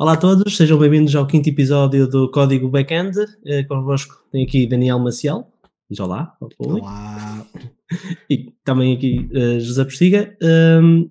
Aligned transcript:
Olá 0.00 0.12
a 0.12 0.16
todos, 0.16 0.56
sejam 0.56 0.78
bem-vindos 0.78 1.12
ao 1.16 1.26
quinto 1.26 1.48
episódio 1.48 2.06
do 2.06 2.30
Código 2.30 2.68
Backend. 2.68 3.18
Uh, 3.18 3.66
convosco 3.66 4.14
tem 4.30 4.44
aqui 4.44 4.64
Daniel 4.64 5.00
Maciel. 5.00 5.52
Diz 5.90 5.98
olá. 5.98 6.36
Olá. 6.56 7.44
E 8.30 8.52
também 8.62 8.96
aqui 8.96 9.28
uh, 9.32 9.58
José 9.58 9.82
Postiga. 9.82 10.36
Um, 10.40 11.10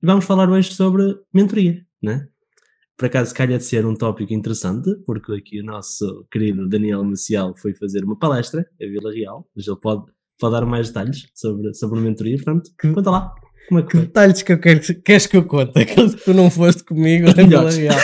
vamos 0.00 0.24
falar 0.24 0.48
hoje 0.48 0.72
sobre 0.72 1.18
mentoria, 1.34 1.84
né? 2.00 2.28
Por 2.96 3.06
acaso 3.06 3.34
calha 3.34 3.58
de 3.58 3.64
ser 3.64 3.84
um 3.84 3.96
tópico 3.96 4.32
interessante, 4.32 4.94
porque 5.04 5.32
aqui 5.32 5.60
o 5.60 5.64
nosso 5.64 6.24
querido 6.30 6.68
Daniel 6.68 7.02
Maciel 7.02 7.52
foi 7.56 7.74
fazer 7.74 8.04
uma 8.04 8.16
palestra 8.16 8.64
a 8.80 8.86
Vila 8.86 9.12
Real, 9.12 9.44
mas 9.56 9.66
ele 9.66 9.76
pode, 9.80 10.04
pode 10.38 10.52
dar 10.52 10.64
mais 10.64 10.86
detalhes 10.86 11.26
sobre, 11.34 11.74
sobre 11.74 11.98
mentoria, 11.98 12.36
portanto, 12.36 12.70
conta 12.80 13.10
lá. 13.10 13.34
É 13.78 13.82
que, 13.82 13.88
que 13.88 13.98
detalhes 13.98 14.42
que 14.42 14.52
eu 14.52 14.58
quero, 14.58 14.80
queres 15.02 15.26
que 15.26 15.36
eu 15.36 15.44
conte? 15.44 15.78
Aqueles 15.78 16.14
que 16.14 16.24
tu 16.24 16.34
não 16.34 16.50
foste 16.50 16.84
comigo 16.84 17.26
na 17.26 17.32
Vila 17.32 17.70
Real. 17.70 17.96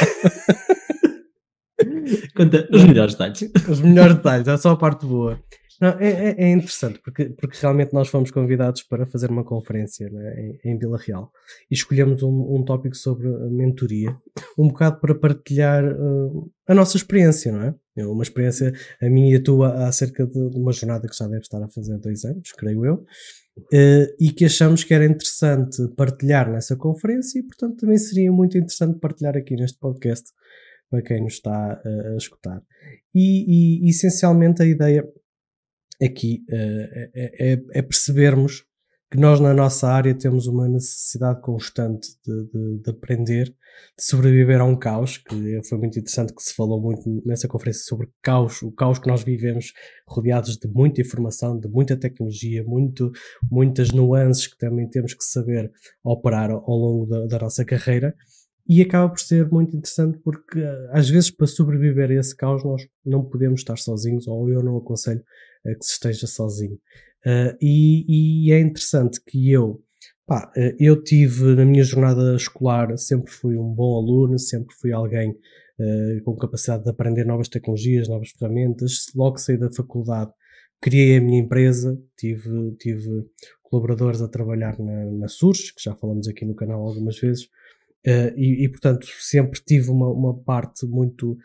Conta 2.37 2.69
os 2.73 2.85
melhores 2.85 3.15
detalhes. 3.15 3.51
Os 3.69 3.81
melhores 3.81 4.17
detalhes, 4.17 4.49
é 4.49 4.57
só 4.57 4.71
a 4.71 4.77
parte 4.77 5.07
boa. 5.07 5.41
Não, 5.81 5.91
é, 6.01 6.09
é, 6.09 6.35
é, 6.39 6.51
interessante 6.53 6.99
porque, 7.05 7.27
porque 7.27 7.59
realmente 7.61 7.93
nós 7.93 8.09
fomos 8.09 8.31
convidados 8.31 8.83
para 8.83 9.05
fazer 9.07 9.31
uma 9.31 9.45
conferência 9.45 10.09
né, 10.09 10.59
em, 10.65 10.71
em, 10.71 10.79
Vila 10.79 10.97
Real 10.97 11.31
e 11.71 11.75
escolhemos 11.75 12.23
um, 12.23 12.57
um 12.57 12.65
tópico 12.65 12.97
sobre 12.97 13.29
mentoria, 13.51 14.17
um 14.57 14.69
bocado 14.69 14.99
para 15.01 15.15
partilhar 15.15 15.85
uh, 15.85 16.51
a 16.67 16.75
nossa 16.75 16.97
experiência, 16.97 17.53
não 17.53 17.63
é? 17.63 17.75
é? 17.99 18.07
Uma 18.07 18.23
experiência, 18.23 18.73
a 19.03 19.11
minha 19.11 19.35
e 19.35 19.37
a 19.37 19.43
tua, 19.43 19.87
acerca 19.87 20.27
de, 20.27 20.51
de 20.51 20.59
uma 20.59 20.73
jornada 20.73 21.07
que 21.07 21.17
já 21.17 21.27
deve 21.27 21.43
estar 21.43 21.63
a 21.63 21.69
fazer 21.69 21.99
dois 21.99 22.25
anos, 22.25 22.53
creio 22.53 22.87
eu, 22.87 23.05
uh, 23.59 24.17
e 24.21 24.31
que 24.33 24.45
achamos 24.45 24.85
que 24.85 24.95
era 24.95 25.05
interessante 25.05 25.87
partilhar 25.97 26.51
nessa 26.51 26.77
conferência 26.77 27.39
e, 27.39 27.43
portanto, 27.43 27.77
também 27.79 27.99
seria 27.99 28.31
muito 28.31 28.57
interessante 28.57 28.99
partilhar 28.99 29.37
aqui 29.37 29.57
neste 29.57 29.79
podcast 29.79 30.31
para 30.91 31.03
quem 31.03 31.23
nos 31.23 31.35
está 31.35 31.81
uh, 31.85 32.15
a 32.15 32.17
escutar. 32.17 32.63
E, 33.15 33.87
e 33.87 33.91
essencialmente 33.91 34.63
a 34.63 34.67
ideia 34.67 35.05
aqui 36.03 36.45
uh, 36.51 37.11
é, 37.15 37.53
é, 37.53 37.63
é, 37.75 37.83
percebermos 37.83 38.65
que 39.11 39.19
nós 39.19 39.41
na 39.41 39.55
nossa 39.55 39.89
área 39.89 40.15
temos 40.15 40.47
uma 40.47 40.69
necessidade 40.69 41.41
constante 41.41 42.09
de, 42.25 42.45
de, 42.51 42.83
de, 42.83 42.91
aprender, 42.91 43.55
de 43.99 44.05
sobreviver 44.05 44.61
a 44.61 44.65
um 44.65 44.77
caos, 44.77 45.19
que 45.19 45.61
foi 45.69 45.79
muito 45.79 45.99
interessante 45.99 46.35
que 46.35 46.43
se 46.43 46.55
falou 46.55 46.81
muito 46.81 47.23
nessa 47.25 47.49
conferência 47.49 47.85
sobre 47.85 48.09
caos, 48.23 48.63
o 48.63 48.73
caos 48.73 48.99
que 48.99 49.09
nós 49.09 49.23
vivemos 49.23 49.73
rodeados 50.09 50.57
de 50.57 50.69
muita 50.69 51.01
informação, 51.01 51.59
de 51.59 51.69
muita 51.69 51.97
tecnologia, 51.97 52.63
muito, 52.65 53.11
muitas 53.51 53.91
nuances 53.91 54.47
que 54.47 54.59
também 54.59 54.89
temos 54.89 55.15
que 55.15 55.25
saber 55.25 55.71
operar 56.05 56.51
ao 56.51 56.77
longo 56.77 57.07
da, 57.07 57.27
da 57.27 57.39
nossa 57.39 57.65
carreira 57.65 58.15
e 58.69 58.83
acaba 58.83 59.09
por 59.09 59.21
ser 59.21 59.49
muito 59.49 59.77
interessante 59.77 60.19
porque 60.25 60.61
às 60.91 61.09
vezes 61.09 61.31
para 61.31 61.47
sobreviver 61.47 62.11
a 62.11 62.15
esse 62.15 62.35
caos 62.37 62.65
nós 62.65 62.83
não 63.05 63.25
podemos 63.25 63.61
estar 63.61 63.79
sozinhos 63.79 64.27
ou 64.27 64.51
eu 64.51 64.63
não 64.63 64.77
aconselho 64.77 65.23
que 65.75 65.85
se 65.85 65.93
esteja 65.93 66.27
sozinho. 66.27 66.79
Uh, 67.25 67.57
e, 67.61 68.47
e, 68.49 68.53
é 68.53 68.61
interessante 68.61 69.21
que 69.27 69.51
eu, 69.51 69.83
pá, 70.27 70.53
uh, 70.57 70.77
eu 70.79 71.03
tive 71.03 71.55
na 71.55 71.65
minha 71.65 71.85
jornada 71.85 72.35
escolar, 72.35 72.97
sempre 72.99 73.33
fui 73.33 73.57
um 73.57 73.73
bom 73.73 73.97
aluno, 73.97 74.39
sempre 74.39 74.75
fui 74.75 74.93
alguém 74.93 75.31
uh, 75.31 76.23
com 76.25 76.37
capacidade 76.37 76.85
de 76.85 76.91
aprender 76.91 77.25
novas 77.25 77.49
tecnologias, 77.49 78.09
novas 78.09 78.31
ferramentas. 78.31 79.07
Logo 79.15 79.39
saí 79.39 79.57
da 79.57 79.71
faculdade, 79.71 80.33
criei 80.81 81.19
a 81.19 81.21
minha 81.21 81.41
empresa, 81.41 81.99
tive, 82.19 82.73
tive 82.79 83.27
colaboradores 83.63 84.21
a 84.21 84.29
trabalhar 84.29 84.79
na, 84.79 85.05
na 85.13 85.29
SURS, 85.29 85.71
que 85.73 85.83
já 85.83 85.95
falamos 85.95 86.29
aqui 86.29 86.45
no 86.45 86.55
canal 86.55 86.81
algumas 86.81 87.19
vezes, 87.19 87.49
e, 88.37 88.65
e, 88.65 88.69
portanto 88.69 89.05
sempre 89.19 89.61
tive 89.67 89.91
uma, 89.91 90.09
uma 90.09 90.33
parte 90.33 90.87
muito 90.87 91.37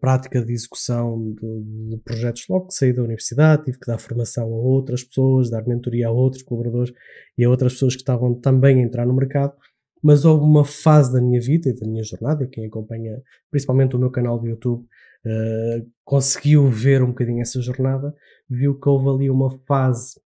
prática 0.00 0.44
de 0.44 0.52
execução 0.52 1.34
de, 1.34 1.98
projetos 2.04 2.44
logo 2.48 2.68
que 2.68 2.74
saí 2.74 2.92
da 2.92 3.02
universidade, 3.02 3.64
tive 3.64 3.78
que 3.78 3.86
dar 3.86 3.98
formação 3.98 4.44
a 4.44 4.56
outras 4.56 5.02
pessoas, 5.02 5.50
dar 5.50 5.66
mentoria 5.66 6.08
a 6.08 6.10
outros 6.10 6.42
colaboradores 6.42 6.92
e 7.36 7.44
a 7.44 7.50
outras 7.50 7.74
pessoas 7.74 7.94
que 7.94 8.02
estavam 8.02 8.34
também 8.34 8.80
a 8.80 8.82
entrar 8.82 9.06
no 9.06 9.14
mercado, 9.14 9.54
mas 10.02 10.24
houve 10.24 10.44
uma 10.44 10.64
fase 10.64 11.12
da 11.12 11.20
minha 11.20 11.40
vida 11.40 11.68
e 11.68 11.74
da 11.74 11.86
minha 11.86 12.04
jornada, 12.04 12.44
e 12.44 12.48
quem 12.48 12.66
acompanha 12.66 13.20
principalmente 13.50 13.96
o 13.96 13.98
meu 13.98 14.10
canal 14.10 14.38
do 14.38 14.46
YouTube 14.46 14.82
uh, 14.82 15.90
conseguiu 16.04 16.68
ver 16.68 17.02
um 17.02 17.08
bocadinho 17.08 17.42
essa 17.42 17.60
jornada, 17.60 18.14
viu 18.48 18.78
que 18.78 18.88
houve 18.88 19.08
ali 19.08 19.30
uma 19.30 19.50
fase 19.66 20.20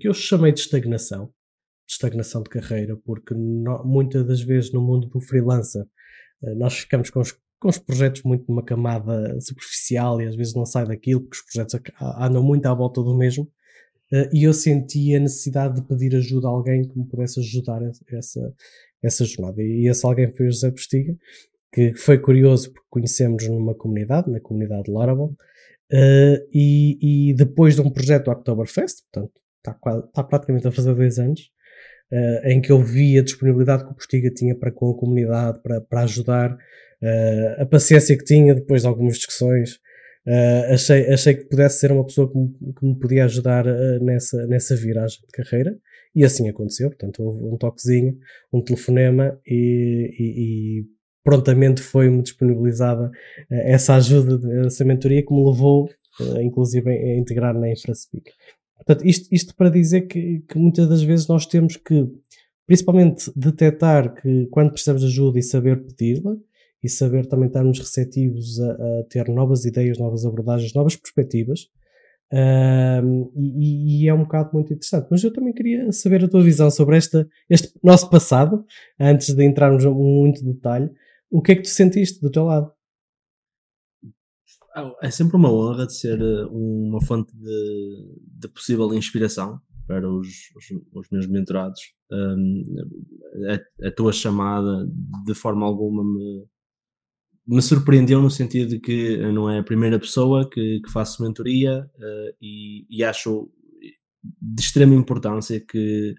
que 0.00 0.06
eu 0.06 0.14
chamei 0.14 0.52
de 0.52 0.60
estagnação, 0.60 1.26
de 1.86 1.94
estagnação 1.94 2.42
de 2.42 2.48
carreira, 2.48 2.96
porque 3.04 3.34
no, 3.34 3.84
muitas 3.84 4.24
das 4.24 4.40
vezes 4.40 4.72
no 4.72 4.80
mundo 4.80 5.08
do 5.08 5.20
freelancer 5.20 5.84
nós 6.56 6.74
ficamos 6.74 7.10
com 7.10 7.20
os 7.20 7.32
com 7.60 7.68
os 7.68 7.78
projetos 7.78 8.22
muito 8.22 8.44
numa 8.48 8.62
camada 8.62 9.40
superficial 9.40 10.20
e 10.20 10.26
às 10.26 10.36
vezes 10.36 10.54
não 10.54 10.66
sai 10.66 10.86
daquilo, 10.86 11.20
porque 11.20 11.36
os 11.36 11.42
projetos 11.42 11.80
andam 12.18 12.42
muito 12.42 12.66
à 12.66 12.74
volta 12.74 13.02
do 13.02 13.16
mesmo. 13.16 13.44
Uh, 14.12 14.28
e 14.32 14.44
eu 14.44 14.52
senti 14.52 15.14
a 15.14 15.20
necessidade 15.20 15.76
de 15.76 15.88
pedir 15.88 16.14
ajuda 16.14 16.46
a 16.46 16.50
alguém 16.50 16.86
que 16.86 16.98
me 16.98 17.06
pudesse 17.06 17.40
ajudar 17.40 17.80
essa, 18.12 18.54
essa 19.02 19.24
jornada. 19.24 19.62
E 19.62 19.88
esse 19.88 20.04
alguém 20.04 20.32
foi 20.32 20.46
o 20.46 20.52
José 20.52 20.70
Postiga, 20.70 21.16
que 21.72 21.94
foi 21.94 22.18
curioso 22.18 22.72
porque 22.72 22.86
conhecemos 22.90 23.48
numa 23.48 23.74
comunidade, 23.74 24.30
na 24.30 24.40
comunidade 24.40 24.84
de 24.84 24.92
Laravel, 24.92 25.34
uh, 25.92 26.48
e, 26.52 27.30
e, 27.30 27.34
depois 27.34 27.74
de 27.74 27.80
um 27.80 27.90
projeto 27.90 28.30
Oktoberfest, 28.30 29.02
portanto 29.10 29.40
está, 29.58 29.76
está 30.06 30.22
praticamente 30.22 30.68
a 30.68 30.72
fazer 30.72 30.94
dois 30.94 31.18
anos, 31.18 31.50
uh, 32.12 32.46
em 32.46 32.60
que 32.60 32.70
eu 32.70 32.80
vi 32.80 33.18
a 33.18 33.22
disponibilidade 33.22 33.84
que 33.84 33.90
o 33.90 33.94
Postiga 33.94 34.30
tinha 34.30 34.54
para 34.54 34.70
com 34.70 34.90
a 34.90 34.96
comunidade, 34.96 35.60
para, 35.62 35.80
para 35.80 36.02
ajudar, 36.02 36.56
uh, 37.04 37.62
a 37.62 37.66
paciência 37.66 38.16
que 38.16 38.24
tinha 38.24 38.54
depois 38.54 38.82
de 38.82 38.88
algumas 38.88 39.16
discussões. 39.16 39.74
Uh, 40.26 40.72
achei, 40.72 41.12
achei 41.12 41.34
que 41.34 41.44
pudesse 41.44 41.80
ser 41.80 41.92
uma 41.92 42.04
pessoa 42.04 42.30
que 42.30 42.38
me, 42.38 42.48
que 42.48 42.86
me 42.86 42.98
podia 42.98 43.26
ajudar 43.26 43.66
uh, 43.66 44.02
nessa, 44.02 44.46
nessa 44.46 44.74
viragem 44.74 45.18
de 45.20 45.26
carreira 45.32 45.76
e 46.14 46.24
assim 46.24 46.48
aconteceu. 46.48 46.88
Portanto, 46.88 47.22
houve 47.22 47.44
um 47.44 47.58
toquezinho, 47.58 48.16
um 48.50 48.62
telefonema 48.62 49.38
e, 49.46 50.10
e, 50.18 50.24
e 50.80 50.84
prontamente 51.22 51.82
foi-me 51.82 52.22
disponibilizada 52.22 53.08
uh, 53.08 53.54
essa 53.64 53.96
ajuda, 53.96 54.66
essa 54.66 54.84
mentoria 54.84 55.22
que 55.22 55.34
me 55.34 55.44
levou, 55.44 55.90
inclusive, 56.40 56.88
a 56.88 57.18
integrar 57.18 57.52
na 57.58 57.68
InfraSpeak. 57.68 58.30
Portanto, 58.76 59.06
isto, 59.06 59.28
isto 59.30 59.54
para 59.54 59.68
dizer 59.68 60.02
que, 60.02 60.42
que 60.48 60.58
muitas 60.58 60.88
das 60.88 61.02
vezes 61.02 61.26
nós 61.26 61.44
temos 61.44 61.76
que, 61.76 62.06
principalmente, 62.66 63.30
detectar 63.34 64.14
que 64.14 64.46
quando 64.46 64.70
precisamos 64.70 65.02
de 65.02 65.08
ajuda 65.08 65.38
e 65.38 65.42
saber 65.42 65.84
pedi-la, 65.84 66.36
e 66.84 66.88
saber 66.88 67.26
também 67.26 67.46
estarmos 67.46 67.78
receptivos 67.78 68.60
a, 68.60 68.72
a 68.72 69.04
ter 69.08 69.26
novas 69.28 69.64
ideias, 69.64 69.98
novas 69.98 70.26
abordagens, 70.26 70.74
novas 70.74 70.94
perspectivas. 70.94 71.60
Um, 72.32 73.32
e, 73.36 74.04
e, 74.04 74.08
é 74.08 74.14
um 74.14 74.24
bocado 74.24 74.50
muito 74.52 74.72
interessante. 74.72 75.08
Mas 75.10 75.24
eu 75.24 75.32
também 75.32 75.54
queria 75.54 75.90
saber 75.92 76.22
a 76.24 76.28
tua 76.28 76.42
visão 76.42 76.70
sobre 76.70 76.96
esta, 76.96 77.26
este 77.48 77.72
nosso 77.82 78.10
passado, 78.10 78.64
antes 79.00 79.34
de 79.34 79.44
entrarmos 79.44 79.84
em 79.84 79.90
muito 79.90 80.44
detalhe. 80.44 80.90
O 81.30 81.40
que 81.40 81.52
é 81.52 81.56
que 81.56 81.62
tu 81.62 81.68
sentiste 81.68 82.20
do 82.20 82.30
teu 82.30 82.44
lado? 82.44 82.70
É 85.00 85.10
sempre 85.10 85.36
uma 85.36 85.52
honra 85.52 85.86
de 85.86 85.96
ser 85.96 86.20
eh, 86.20 86.46
uma 86.50 87.00
fonte 87.00 87.32
de, 87.36 88.18
de 88.40 88.48
possível 88.48 88.92
inspiração 88.92 89.60
para 89.86 90.10
os, 90.10 90.26
os, 90.56 90.64
os 90.92 91.08
meus 91.10 91.26
mentorados. 91.28 91.80
Um, 92.10 92.64
a, 93.48 93.86
a, 93.88 93.90
tua 93.92 94.12
chamada 94.12 94.86
de 95.24 95.34
forma 95.34 95.64
alguma 95.64 96.02
me, 96.04 96.44
me 97.46 97.60
surpreendeu 97.60 98.20
no 98.22 98.30
sentido 98.30 98.70
de 98.70 98.80
que 98.80 99.18
não 99.32 99.50
é 99.50 99.58
a 99.58 99.64
primeira 99.64 99.98
pessoa 99.98 100.48
que, 100.48 100.80
que 100.80 100.90
faço 100.90 101.22
mentoria 101.22 101.90
uh, 101.96 102.36
e, 102.40 102.86
e, 102.88 103.04
acho 103.04 103.50
de 104.40 104.62
extrema 104.62 104.94
importância 104.94 105.60
que, 105.60 106.14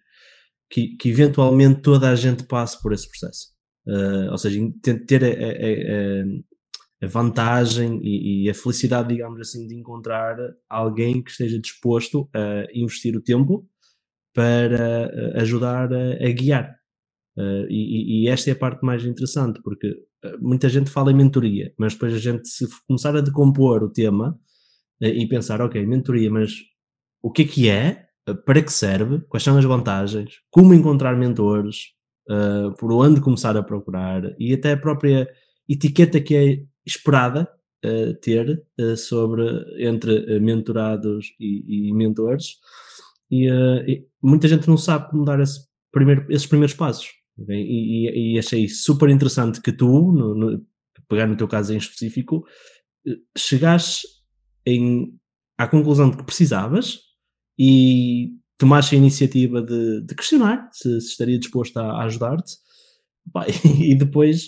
que, 0.70 0.96
que, 0.98 1.10
eventualmente 1.10 1.82
toda 1.82 2.10
a 2.10 2.16
gente 2.16 2.44
passe 2.44 2.80
por 2.82 2.94
esse 2.94 3.10
processo. 3.10 3.48
Uh, 3.88 4.32
ou 4.32 4.38
seja, 4.38 4.60
ter 5.08 5.24
a, 5.24 5.28
a, 5.28 7.06
a 7.06 7.08
vantagem 7.08 8.00
e, 8.04 8.46
e, 8.46 8.50
a 8.50 8.54
felicidade, 8.54 9.10
digamos 9.10 9.40
assim, 9.40 9.68
de 9.68 9.76
encontrar 9.76 10.38
alguém 10.70 11.24
que 11.24 11.32
esteja 11.32 11.60
disposto 11.60 12.30
a 12.34 12.68
investir 12.74 13.16
o 13.16 13.22
tempo 13.22 13.68
para 14.36 15.10
eh, 15.14 15.42
ajudar 15.42 15.92
a, 15.94 16.32
guiar. 16.32 16.76
Uh, 17.38 17.68
e, 17.70 18.24
e, 18.24 18.28
esta 18.30 18.50
é 18.50 18.54
a 18.54 18.56
parte 18.56 18.86
mais 18.86 19.04
interessante, 19.04 19.62
porque 19.62 19.94
muita 20.40 20.70
gente 20.70 20.90
fala 20.90 21.12
em 21.12 21.16
mentoria, 21.16 21.74
mas 21.78 21.94
depois 21.94 22.14
a 22.14 22.18
gente, 22.18 22.48
se 22.48 22.66
começar 22.88 23.16
a 23.16 23.22
decompor 23.22 23.84
o 23.84 23.92
tema 23.92 24.40
uh, 25.02 25.06
e 25.06 25.28
pensar, 25.28 25.62
ok, 25.62 25.86
mentoria, 25.86 26.32
mas 26.32 26.54
o 27.22 27.30
que 27.30 27.42
é 27.42 27.46
que 27.46 27.70
é? 27.70 28.06
Uh, 28.28 28.36
para 28.36 28.62
que 28.62 28.72
serve? 28.72 29.22
Quais 29.28 29.44
são 29.44 29.58
as 29.58 29.66
vantagens? 29.66 30.36
Como 30.50 30.74
encontrar 30.74 31.16
mentores? 31.18 31.94
por 32.80 32.92
onde 32.92 33.22
começar 33.22 33.56
a 33.56 33.62
procurar? 33.62 34.36
E 34.40 34.52
até 34.52 34.72
a 34.72 34.78
própria 34.78 35.30
etiqueta 35.70 36.20
que 36.20 36.36
é 36.36 36.64
esperada 36.84 37.48
ter 38.20 38.66
sobre 38.98 39.44
entre 39.78 40.40
mentorados 40.40 41.36
e, 41.40 41.90
e 41.90 41.94
mentores. 41.94 42.56
E, 43.30 43.48
e, 43.48 44.08
muita 44.20 44.48
gente 44.48 44.68
não 44.68 44.76
sabe 44.76 45.12
como 45.12 45.24
dar 45.24 45.40
esse 45.40 45.68
primeiro, 45.92 46.26
esses 46.32 46.48
primeiros 46.48 46.76
passos. 46.76 47.12
E, 47.38 47.54
e, 47.54 48.34
e, 48.36 48.40
achei 48.40 48.68
super 48.68 49.10
interessante 49.10 49.62
que 49.62 49.72
tu, 49.72 50.12
no, 50.12 50.34
no, 50.34 50.66
pegar 51.08 51.28
no 51.28 51.36
teu 51.36 51.48
caso 51.48 51.74
em 51.74 51.78
específico, 51.78 52.46
chegaste 53.38 54.08
em, 54.66 55.18
à 55.58 55.68
conclusão 55.68 56.10
de 56.10 56.18
que 56.18 56.24
precisavas 56.24 57.00
e 57.60 58.32
tomaste 58.58 58.96
a 58.96 58.98
iniciativa 58.98 59.62
de, 59.62 60.02
de 60.02 60.16
questionar 60.16 60.70
se, 60.72 61.02
se, 61.02 61.08
estaria 61.10 61.38
disposto 61.38 61.78
a, 61.78 62.02
a 62.02 62.04
ajudar-te. 62.06 62.54
E 63.82 63.96
depois 63.96 64.48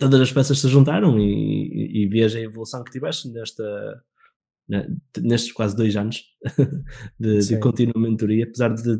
todas 0.00 0.20
as 0.20 0.32
peças 0.32 0.58
se 0.58 0.68
juntaram 0.68 1.18
e, 1.18 1.22
e, 1.22 2.02
e 2.02 2.08
veja 2.08 2.38
a 2.38 2.42
evolução 2.42 2.82
que 2.82 2.90
tiveste 2.90 3.28
nesta, 3.28 4.02
nestes 5.20 5.52
quase 5.52 5.76
dois 5.76 5.94
anos 5.96 6.24
de, 7.20 7.38
de 7.38 7.60
contínua 7.60 7.94
mentoria, 7.96 8.44
apesar 8.44 8.74
de 8.74 8.98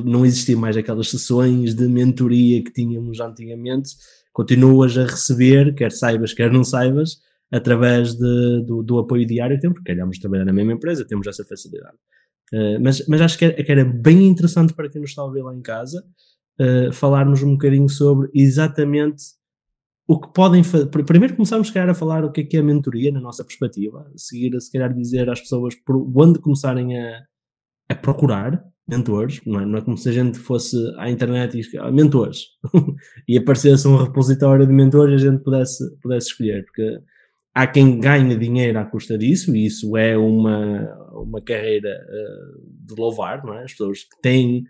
não 0.00 0.24
existir 0.24 0.56
mais 0.56 0.76
aquelas 0.76 1.10
sessões 1.10 1.74
de 1.74 1.86
mentoria 1.86 2.62
que 2.62 2.72
tínhamos 2.72 3.20
antigamente, 3.20 3.90
continuas 4.32 4.96
a 4.96 5.04
receber, 5.04 5.74
quer 5.74 5.92
saibas, 5.92 6.32
quer 6.32 6.50
não 6.50 6.64
saibas, 6.64 7.18
através 7.50 8.14
de, 8.14 8.64
do, 8.64 8.82
do, 8.82 8.98
apoio 8.98 9.26
diário 9.26 9.56
que 9.56 9.60
temos, 9.60 9.76
porque 9.76 9.92
queremos 9.92 10.18
trabalhar 10.18 10.46
na 10.46 10.52
mesma 10.52 10.72
empresa, 10.72 11.06
temos 11.06 11.26
essa 11.26 11.44
facilidade. 11.44 11.96
Uh, 12.52 12.80
mas, 12.80 13.06
mas 13.06 13.20
acho 13.20 13.38
que 13.38 13.44
era, 13.44 13.62
que 13.62 13.72
era, 13.72 13.84
bem 13.84 14.26
interessante 14.26 14.72
para 14.72 14.88
quem 14.88 15.00
nos 15.00 15.10
está 15.10 15.22
a 15.22 15.26
ouvir 15.26 15.42
lá 15.42 15.54
em 15.54 15.60
casa 15.60 16.04
uh, 16.60 16.92
falarmos 16.92 17.42
um 17.42 17.52
bocadinho 17.52 17.88
sobre 17.88 18.30
exatamente 18.34 19.22
o 20.06 20.18
que 20.18 20.32
podem 20.32 20.62
fazer. 20.62 20.86
Primeiro 20.86 21.36
começamos, 21.36 21.68
se 21.68 21.72
calhar, 21.72 21.90
a 21.90 21.94
falar 21.94 22.24
o 22.24 22.32
que 22.32 22.40
é 22.40 22.44
que 22.44 22.56
é 22.56 22.60
a 22.60 22.62
mentoria 22.62 23.12
na 23.12 23.20
nossa 23.20 23.44
perspectiva, 23.44 24.10
seguir, 24.16 24.58
se 24.60 24.72
calhar, 24.72 24.92
dizer 24.92 25.28
às 25.30 25.40
pessoas 25.40 25.74
por 25.74 25.96
onde 26.16 26.40
começarem 26.40 26.98
a, 26.98 27.22
a 27.88 27.94
procurar 27.94 28.62
mentores, 28.92 29.40
não 29.46 29.60
é? 29.60 29.66
não 29.66 29.78
é 29.78 29.80
como 29.82 29.96
se 29.96 30.08
a 30.08 30.12
gente 30.12 30.38
fosse 30.38 30.76
à 30.98 31.10
internet 31.10 31.58
e 31.58 31.78
ah, 31.78 31.90
mentores 31.90 32.46
e 33.26 33.38
aparecesse 33.38 33.88
um 33.88 33.96
repositório 33.96 34.66
de 34.66 34.72
mentores 34.72 35.12
e 35.12 35.26
a 35.26 35.30
gente 35.30 35.42
pudesse, 35.42 35.96
pudesse 36.00 36.28
escolher, 36.28 36.64
porque 36.64 36.98
há 37.54 37.66
quem 37.66 37.98
ganhe 37.98 38.36
dinheiro 38.36 38.78
à 38.78 38.84
custa 38.84 39.16
disso 39.16 39.54
e 39.56 39.66
isso 39.66 39.96
é 39.96 40.16
uma, 40.16 40.94
uma 41.12 41.40
carreira 41.40 41.88
uh, 41.88 42.86
de 42.86 42.94
louvar, 43.00 43.44
não 43.44 43.54
é? 43.54 43.64
As 43.64 43.72
pessoas 43.72 44.04
que 44.04 44.20
têm 44.20 44.64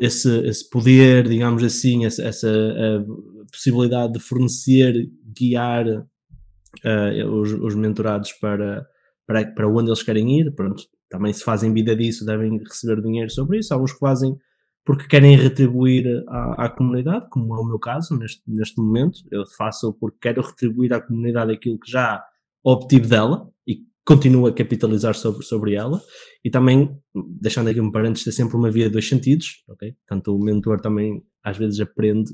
esse, 0.00 0.30
esse 0.46 0.70
poder, 0.70 1.28
digamos 1.28 1.64
assim, 1.64 2.04
essa, 2.06 2.22
essa 2.22 3.04
possibilidade 3.50 4.12
de 4.12 4.20
fornecer, 4.20 5.10
guiar 5.36 5.86
uh, 5.88 7.40
os, 7.40 7.52
os 7.52 7.74
mentorados 7.74 8.32
para, 8.32 8.86
para, 9.26 9.46
para 9.46 9.68
onde 9.68 9.88
eles 9.88 10.02
querem 10.02 10.40
ir, 10.40 10.54
pronto, 10.54 10.84
também 11.08 11.32
se 11.32 11.44
fazem 11.44 11.72
vida 11.72 11.94
disso, 11.94 12.24
devem 12.24 12.58
receber 12.58 13.00
dinheiro 13.02 13.30
sobre 13.30 13.58
isso. 13.58 13.72
Há 13.72 13.76
uns 13.76 13.92
que 13.92 13.98
fazem 13.98 14.36
porque 14.84 15.08
querem 15.08 15.36
retribuir 15.36 16.24
à, 16.28 16.66
à, 16.66 16.68
comunidade, 16.68 17.28
como 17.28 17.56
é 17.56 17.58
o 17.58 17.64
meu 17.64 17.78
caso 17.78 18.16
neste, 18.16 18.40
neste 18.46 18.80
momento. 18.80 19.18
Eu 19.32 19.44
faço 19.58 19.92
porque 19.94 20.18
quero 20.20 20.40
retribuir 20.42 20.92
à 20.92 21.00
comunidade 21.00 21.52
aquilo 21.52 21.78
que 21.78 21.90
já 21.90 22.24
obtive 22.62 23.08
dela 23.08 23.50
e 23.66 23.80
continuo 24.04 24.46
a 24.46 24.52
capitalizar 24.52 25.14
sobre, 25.16 25.44
sobre 25.44 25.74
ela. 25.74 26.00
E 26.44 26.50
também, 26.50 26.96
deixando 27.40 27.68
aqui 27.68 27.80
um 27.80 27.90
parênteses, 27.90 28.24
ter 28.24 28.32
sempre 28.32 28.56
uma 28.56 28.70
via 28.70 28.84
de 28.84 28.90
dois 28.90 29.08
sentidos, 29.08 29.64
ok? 29.68 29.92
Portanto, 30.06 30.36
o 30.36 30.38
mentor 30.38 30.80
também 30.80 31.20
às 31.42 31.56
vezes 31.58 31.80
aprende 31.80 32.30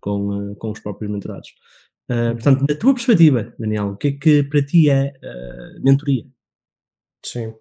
com, 0.00 0.52
uh, 0.52 0.56
com 0.56 0.70
os 0.70 0.78
próprios 0.78 1.10
mentorados. 1.10 1.48
Uh, 2.08 2.32
portanto, 2.34 2.64
da 2.64 2.76
tua 2.76 2.94
perspectiva, 2.94 3.52
Daniel, 3.58 3.88
o 3.88 3.96
que 3.96 4.08
é 4.08 4.12
que 4.12 4.42
para 4.44 4.64
ti 4.64 4.88
é 4.88 5.12
uh, 5.16 5.82
mentoria? 5.84 6.24
Sim. 7.32 7.52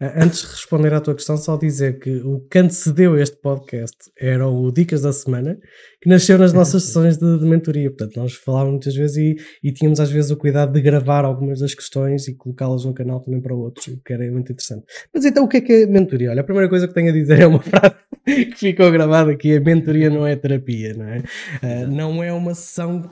Antes 0.00 0.42
de 0.42 0.48
responder 0.48 0.92
à 0.92 1.00
tua 1.00 1.14
questão, 1.14 1.36
só 1.36 1.56
dizer 1.56 1.98
que 1.98 2.16
o 2.16 2.40
que 2.40 2.58
antecedeu 2.58 3.16
este 3.18 3.36
podcast 3.36 3.96
era 4.18 4.46
o 4.46 4.70
Dicas 4.70 5.00
da 5.00 5.12
Semana, 5.12 5.58
que 6.02 6.08
nasceu 6.08 6.36
nas 6.36 6.52
nossas 6.52 6.82
sessões 6.84 7.16
de, 7.16 7.38
de 7.38 7.44
mentoria. 7.46 7.88
Portanto, 7.88 8.16
nós 8.16 8.34
falávamos 8.34 8.72
muitas 8.72 8.94
vezes 8.94 9.16
e, 9.16 9.36
e, 9.62 9.72
tínhamos 9.72 10.00
às 10.00 10.10
vezes 10.10 10.30
o 10.30 10.36
cuidado 10.36 10.72
de 10.72 10.82
gravar 10.82 11.24
algumas 11.24 11.60
das 11.60 11.74
questões 11.74 12.28
e 12.28 12.34
colocá-las 12.34 12.84
no 12.84 12.92
canal 12.92 13.20
também 13.20 13.40
para 13.40 13.54
outros, 13.54 13.86
o 13.86 14.02
que 14.02 14.12
era 14.12 14.30
muito 14.30 14.52
interessante. 14.52 14.84
Mas 15.12 15.24
então, 15.24 15.44
o 15.44 15.48
que 15.48 15.56
é 15.56 15.60
que 15.62 15.72
é 15.72 15.86
mentoria? 15.86 16.30
Olha, 16.30 16.42
a 16.42 16.44
primeira 16.44 16.68
coisa 16.68 16.86
que 16.86 16.92
tenho 16.92 17.08
a 17.08 17.12
dizer 17.12 17.40
é 17.40 17.46
uma 17.46 17.60
frase 17.62 17.94
que 18.26 18.56
ficou 18.56 18.90
gravada 18.90 19.32
aqui: 19.32 19.56
a 19.56 19.60
mentoria 19.60 20.10
não 20.10 20.26
é 20.26 20.36
terapia, 20.36 20.92
não 20.92 21.08
é? 21.08 21.18
Uh, 21.62 21.88
não 21.88 22.22
é 22.22 22.30
uma 22.30 22.54
sessão 22.54 23.10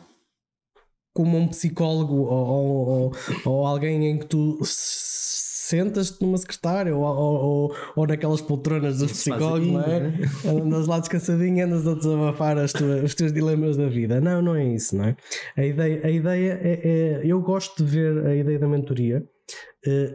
como 1.14 1.36
um 1.36 1.48
psicólogo 1.48 2.22
ou, 2.22 2.46
ou, 2.46 2.88
ou, 2.88 3.12
ou 3.44 3.66
alguém 3.66 4.06
em 4.08 4.18
que 4.18 4.26
tu 4.26 4.58
sentas-te 5.72 6.22
numa 6.22 6.36
secretária 6.36 6.94
ou, 6.94 7.02
ou, 7.02 7.34
ou, 7.34 7.76
ou, 7.96 8.06
naquelas 8.06 8.42
poltronas 8.42 8.98
dos 8.98 9.12
psicólogos, 9.12 9.66
não 9.66 9.82
é? 9.82 10.00
Né? 10.00 10.18
Andas 10.44 10.86
lá 10.86 10.98
descansadinho, 10.98 11.64
andas 11.64 11.88
a 11.88 11.94
desabafar 11.94 12.58
as 12.58 12.72
tuas, 12.72 13.02
os 13.02 13.14
teus 13.14 13.32
dilemas 13.32 13.78
da 13.78 13.88
vida. 13.88 14.20
Não, 14.20 14.42
não 14.42 14.54
é 14.54 14.64
isso, 14.66 14.94
não 14.94 15.06
é? 15.06 15.16
A 15.56 15.64
ideia, 15.64 16.00
a 16.04 16.10
ideia 16.10 16.60
é, 16.62 16.80
é 16.84 17.22
Eu 17.24 17.40
gosto 17.40 17.82
de 17.82 17.90
ver 17.90 18.26
a 18.26 18.36
ideia 18.36 18.58
da 18.58 18.68
mentoria 18.68 19.24
eh, 19.86 20.14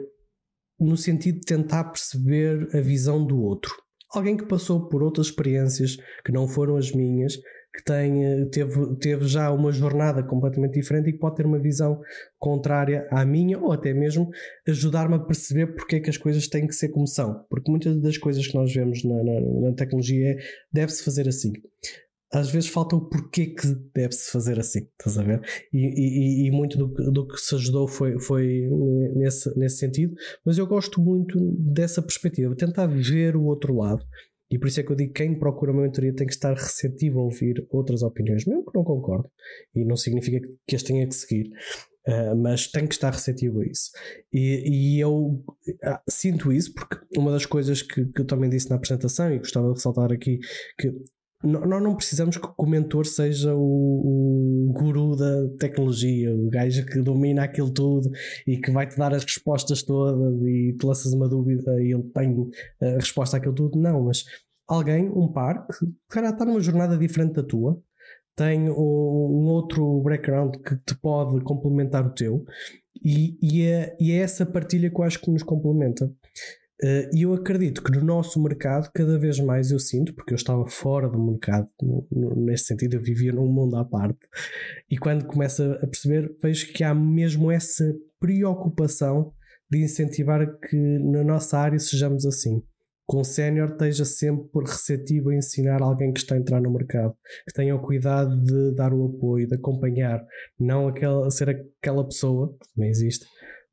no 0.80 0.96
sentido 0.96 1.40
de 1.40 1.46
tentar 1.46 1.86
perceber 1.86 2.70
a 2.76 2.80
visão 2.80 3.26
do 3.26 3.42
outro. 3.42 3.74
Alguém 4.14 4.38
que 4.38 4.46
passou 4.46 4.88
por 4.88 5.02
outras 5.02 5.28
experiências 5.28 5.98
que 6.24 6.32
não 6.32 6.48
foram 6.48 6.78
as 6.78 6.92
minhas, 6.92 7.34
que 7.78 7.84
tem, 7.84 8.26
eh, 8.26 8.46
teve, 8.46 8.96
teve 8.96 9.28
já 9.28 9.52
uma 9.52 9.72
jornada 9.72 10.24
completamente 10.24 10.74
diferente 10.74 11.10
e 11.10 11.14
que 11.14 11.20
pode 11.20 11.36
ter 11.36 11.46
uma 11.46 11.60
visão 11.60 12.02
contrária 12.40 13.08
à 13.12 13.24
minha 13.24 13.60
ou 13.60 13.72
até 13.72 13.94
mesmo 13.94 14.32
ajudar-me 14.68 15.14
a 15.16 15.20
perceber 15.20 15.68
porque 15.76 15.98
é 15.98 16.00
que 16.00 16.10
as 16.10 16.18
coisas 16.18 16.48
têm 16.48 16.66
que 16.66 16.74
ser 16.74 16.90
como 16.90 17.06
são. 17.06 17.46
Porque 17.48 17.70
muitas 17.70 18.02
das 18.02 18.18
coisas 18.18 18.48
que 18.48 18.56
nós 18.56 18.74
vemos 18.74 19.04
na, 19.04 19.24
na, 19.24 19.70
na 19.70 19.74
tecnologia 19.74 20.32
é 20.32 20.38
deve-se 20.74 21.04
fazer 21.04 21.28
assim. 21.28 21.54
Às 22.34 22.50
vezes 22.50 22.68
falta 22.68 22.96
o 22.96 23.08
porquê 23.08 23.46
que 23.46 23.68
deve-se 23.94 24.32
fazer 24.32 24.60
assim, 24.60 24.80
estás 25.00 25.18
a 25.18 25.24
ver? 25.24 25.40
E, 25.72 25.78
e, 25.78 26.48
e 26.48 26.52
muito 26.52 26.78
do, 26.78 26.88
do, 27.12 27.28
que 27.28 27.38
se 27.38 27.56
ajudou 27.56 27.88
foi, 27.88 28.20
foi 28.20 28.68
nesse, 29.16 29.58
nesse 29.58 29.78
sentido, 29.78 30.14
mas 30.44 30.58
eu 30.58 30.68
gosto 30.68 31.00
muito 31.00 31.40
dessa 31.58 32.02
perspectiva, 32.02 32.54
tentar 32.56 32.88
ver 32.88 33.38
o 33.38 33.44
outro 33.44 33.76
lado 33.76 34.04
e 34.50 34.58
por 34.58 34.68
isso 34.68 34.80
é 34.80 34.84
que 34.84 34.92
eu 34.92 34.96
digo 34.96 35.14
que 35.14 35.24
quem 35.24 35.38
procura 35.38 35.72
uma 35.72 35.84
mentoria 35.84 36.14
tem 36.16 36.26
que 36.26 36.34
estar 36.34 36.54
receptivo 36.54 37.20
a 37.20 37.24
ouvir 37.24 37.66
outras 37.70 38.02
opiniões, 38.02 38.46
mesmo 38.46 38.66
que 38.66 38.76
não 38.76 38.84
concordo. 38.84 39.30
E 39.76 39.84
não 39.84 39.98
significa 39.98 40.40
que 40.66 40.76
as 40.76 40.84
tenha 40.84 41.06
que 41.08 41.16
seguir. 41.16 41.52
Uh, 42.08 42.34
mas 42.38 42.68
tem 42.68 42.88
que 42.88 42.94
estar 42.94 43.12
receptivo 43.12 43.60
a 43.60 43.66
isso. 43.66 43.92
E, 44.32 44.96
e 44.96 45.00
eu 45.02 45.14
uh, 45.14 45.44
sinto 46.10 46.54
isso 46.54 46.74
porque 46.74 46.98
uma 47.18 47.32
das 47.32 47.46
coisas 47.46 47.82
que, 47.82 48.06
que, 48.06 48.22
eu 48.22 48.26
também 48.26 48.50
disse 48.50 48.70
na 48.70 48.78
apresentação 48.78 49.30
e 49.34 49.40
gostava 49.40 49.68
de 49.68 49.74
ressaltar 49.74 50.14
aqui 50.14 50.40
que 50.80 50.94
nós 51.44 51.84
não 51.84 51.96
precisamos 51.96 52.38
que 52.38 52.48
o 52.58 52.66
mentor 52.66 53.06
seja 53.06 53.54
o, 53.56 53.60
o, 53.60 54.74
guru 54.74 55.16
da 55.16 55.48
tecnologia, 55.60 56.34
o 56.36 56.50
gajo 56.50 56.86
que 56.86 57.00
domina 57.00 57.44
aquilo 57.44 57.72
tudo 57.72 58.10
e 58.46 58.58
que 58.58 58.72
vai 58.72 58.88
te 58.88 58.98
dar 58.98 59.14
as 59.14 59.24
respostas 59.24 59.84
todas 59.84 60.42
e 60.42 60.76
te 60.78 60.86
lanças 60.86 61.14
uma 61.14 61.30
dúvida 61.30 61.80
e 61.82 61.94
ele 61.94 62.04
tem 62.04 62.50
a 62.82 62.96
resposta 62.96 63.38
àquilo 63.38 63.54
tudo. 63.54 63.80
Não, 63.80 64.04
mas 64.04 64.26
alguém, 64.68 65.10
um 65.10 65.32
par, 65.32 65.68
que 65.68 65.86
cara, 66.10 66.30
está 66.30 66.44
numa 66.44 66.60
jornada 66.60 66.98
diferente 66.98 67.34
da 67.34 67.44
tua, 67.44 67.80
tem 68.36 68.70
um, 68.70 68.74
um, 68.74 69.48
outro 69.48 70.02
background 70.02 70.56
que 70.58 70.76
te 70.78 70.96
pode 70.96 71.44
complementar 71.44 72.06
o 72.06 72.14
teu 72.14 72.46
e, 73.04 73.38
e, 73.42 73.64
é, 73.64 73.96
e 74.00 74.12
é 74.12 74.18
essa 74.18 74.46
partilha 74.46 74.90
que 74.90 75.00
eu 75.00 75.04
acho 75.04 75.20
que 75.20 75.32
nos 75.32 75.44
complementa. 75.44 76.12
Eh, 76.82 77.10
e 77.14 77.24
eu 77.24 77.34
acredito 77.34 77.82
que 77.82 77.92
no 77.92 78.04
nosso 78.04 78.42
mercado, 78.42 78.90
cada 78.94 79.18
vez 79.18 79.40
mais 79.40 79.72
eu 79.72 79.80
sinto, 79.80 80.14
porque 80.14 80.34
eu 80.34 80.36
estava 80.36 80.66
fora 80.68 81.10
do 81.10 81.20
mercado, 81.20 81.68
nesse 82.12 82.66
sentido, 82.66 82.96
eu 82.96 83.02
vivia 83.02 83.32
num 83.32 83.52
mundo 83.52 83.76
à 83.78 83.84
parte, 83.84 84.20
e 84.90 84.98
quando 84.98 85.26
começo 85.26 85.64
a 85.64 85.88
perceber, 85.88 86.36
vejo 86.42 86.72
que 86.74 86.84
há 86.84 86.94
mesmo 86.94 87.52
essa 87.52 87.84
preocupação 88.20 89.34
de 89.70 89.84
incentivar 89.84 90.46
que 90.60 90.78
na 91.00 91.24
nossa 91.24 91.58
área 91.58 91.80
sejamos 91.80 92.26
assim. 92.26 92.64
Com 93.06 93.22
o 93.22 93.24
sénior 93.24 93.72
esteja 93.72 94.04
sempre 94.04 94.66
receptivo 94.66 95.30
a 95.30 95.36
ensinar 95.36 95.82
alguém 95.82 96.12
que 96.12 96.20
está 96.20 96.36
a 96.36 96.38
entrar 96.38 96.62
no 96.62 96.72
mercado, 96.72 97.16
que 97.48 97.54
tenha 97.54 97.74
o 97.74 97.82
cuidado 97.82 98.38
de 98.44 98.76
dar 98.76 98.94
o 98.94 99.06
apoio, 99.06 99.48
de 99.48 99.56
acompanhar, 99.56 100.22
não 100.60 100.90
aquela, 100.90 101.32
ser 101.32 101.50
aquela 101.50 102.04
pessoa, 102.04 102.54
também 102.76 102.90
existe, 102.90 103.26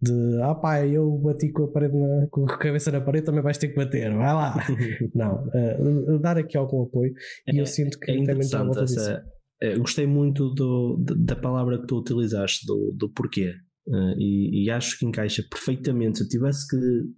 de 0.04 0.42
ah 0.42 0.54
pá, 0.54 0.86
eu 0.86 1.10
bati 1.18 1.50
com 1.50 1.64
a 1.64 1.68
parede 1.68 1.96
na, 1.96 2.26
com 2.30 2.44
a 2.44 2.58
cabeça 2.58 2.92
na 2.92 3.00
parede, 3.00 3.24
também 3.24 3.42
vais 3.42 3.58
ter 3.58 3.68
que 3.68 3.76
bater, 3.76 4.12
vai 4.12 4.34
lá. 4.34 4.54
Não, 5.14 5.46
uh, 5.46 6.18
dar 6.18 6.38
aqui 6.38 6.56
algum 6.56 6.82
apoio 6.82 7.12
e 7.46 7.58
eu 7.58 7.66
sinto 7.66 7.98
que 7.98 8.10
é 8.10 8.16
interessante 8.16 8.78
essa, 8.78 9.24
é, 9.64 9.78
gostei 9.78 10.06
muito 10.06 10.50
do, 10.50 10.96
da 10.98 11.36
palavra 11.36 11.80
que 11.80 11.86
tu 11.86 11.96
utilizaste, 11.96 12.66
do, 12.66 12.92
do 12.94 13.08
porquê. 13.08 13.54
Uh, 13.86 14.18
e, 14.18 14.64
e, 14.64 14.70
acho 14.70 14.98
que 14.98 15.06
encaixa 15.06 15.42
perfeitamente. 15.48 16.18
Se 16.18 16.24
eu 16.24 16.28
tivesse 16.28 16.66
que 16.68 16.76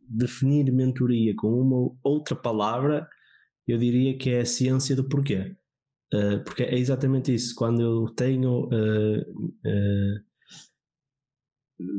definir 0.09 0.73
mentoria 0.73 1.33
com 1.37 1.49
uma 1.49 1.93
outra 2.03 2.35
palavra, 2.35 3.09
eu 3.67 3.79
diria 3.79 4.17
que 4.19 4.31
é 4.31 4.41
a 4.41 4.47
ciência 4.47 4.95
do 4.95 5.09
porquê. 5.09 5.57
Uh, 6.13 6.43
porque 6.45 6.63
é 6.63 6.79
exatamente 6.79 7.35
isso. 7.35 7.55
Quando 7.57 7.83
eu 7.83 8.07
tenho 8.15 8.67
uh, 8.67 10.26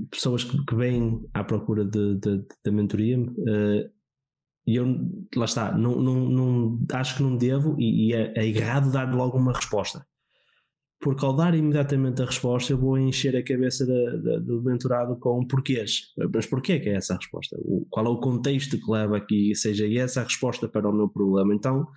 pessoas 0.09 0.43
que, 0.43 0.65
que 0.65 0.75
vêm 0.75 1.19
à 1.33 1.43
procura 1.43 1.85
da 1.85 2.71
mentoria 2.71 3.19
uh, 3.19 3.97
e 4.65 4.75
eu, 4.75 4.85
lá 5.35 5.45
está, 5.45 5.71
não, 5.77 6.01
não, 6.01 6.29
não, 6.29 6.85
acho 6.91 7.15
que 7.15 7.23
não 7.23 7.37
devo 7.37 7.75
e, 7.79 8.09
e 8.09 8.13
é, 8.13 8.33
é 8.35 8.45
errado 8.45 8.91
dar 8.91 9.13
logo 9.15 9.37
uma 9.37 9.53
resposta. 9.53 10.05
porque 10.99 11.23
ao 11.23 11.33
dar 11.33 11.55
imediatamente 11.55 12.21
a 12.21 12.25
resposta 12.25 12.73
eu 12.73 12.77
vou 12.77 12.97
encher 12.97 13.35
a 13.37 13.43
cabeça 13.43 13.85
da, 13.85 14.15
da, 14.17 14.39
do 14.39 14.61
mentorado 14.61 15.15
com 15.19 15.45
porquês. 15.47 16.07
Mas 16.33 16.45
porquê 16.45 16.79
que 16.79 16.89
é 16.89 16.95
essa 16.95 17.13
a 17.13 17.17
resposta? 17.17 17.55
O, 17.61 17.85
qual 17.89 18.05
é 18.07 18.09
o 18.09 18.19
contexto 18.19 18.77
que 18.77 18.91
leva 18.91 19.15
aqui, 19.15 19.55
seja 19.55 19.87
essa 19.97 20.21
a 20.21 20.23
resposta 20.25 20.67
para 20.67 20.89
o 20.89 20.93
meu 20.93 21.07
problema? 21.07 21.55
Então 21.55 21.87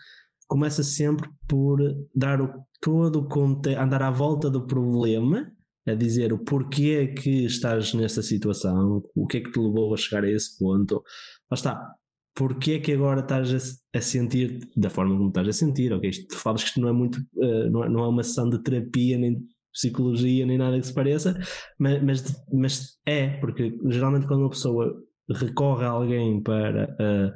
começa 0.46 0.82
sempre 0.84 1.28
por 1.48 1.80
dar 2.14 2.40
o, 2.40 2.52
todo 2.80 3.20
o 3.20 3.28
contexto, 3.28 3.80
andar 3.80 4.02
à 4.02 4.10
volta 4.10 4.48
do 4.50 4.66
problema, 4.66 5.50
a 5.90 5.94
dizer 5.94 6.32
o 6.32 6.38
porquê 6.38 7.08
que 7.08 7.44
estás 7.44 7.94
nessa 7.94 8.22
situação, 8.22 9.02
o 9.14 9.26
que 9.26 9.38
é 9.38 9.40
que 9.40 9.50
te 9.50 9.58
levou 9.58 9.92
a 9.92 9.96
chegar 9.96 10.24
a 10.24 10.30
esse 10.30 10.58
ponto. 10.58 11.02
Lá 11.50 11.54
está, 11.54 11.94
porque 12.34 12.72
é 12.72 12.78
que 12.78 12.92
agora 12.92 13.20
estás 13.20 13.52
a, 13.52 13.98
a, 13.98 14.00
sentir 14.00 14.60
da 14.76 14.90
forma 14.90 15.16
como 15.16 15.28
estás 15.28 15.48
a 15.48 15.52
sentir, 15.52 15.92
ok? 15.92 16.08
Isto, 16.08 16.28
tu 16.28 16.36
falas 16.36 16.62
que 16.62 16.68
isto 16.68 16.80
não 16.80 16.88
é 16.88 16.92
muito, 16.92 17.16
uh, 17.36 17.70
não, 17.70 17.84
é, 17.84 17.88
não, 17.88 18.04
é, 18.04 18.08
uma 18.08 18.22
sessão 18.22 18.48
de 18.48 18.62
terapia, 18.62 19.18
nem 19.18 19.34
de 19.34 19.44
psicologia, 19.72 20.46
nem 20.46 20.58
nada 20.58 20.78
que 20.80 20.86
se 20.86 20.94
pareça, 20.94 21.38
mas, 21.78 22.02
mas, 22.02 22.44
mas 22.52 22.98
é, 23.06 23.38
porque 23.38 23.78
geralmente 23.86 24.26
quando 24.26 24.40
uma 24.40 24.50
pessoa 24.50 24.92
recorre 25.28 25.84
a 25.84 25.90
alguém 25.90 26.42
para 26.42 26.84
uh, 26.84 27.32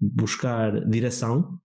buscar 0.00 0.84
direção, 0.88 1.58
é 1.58 1.63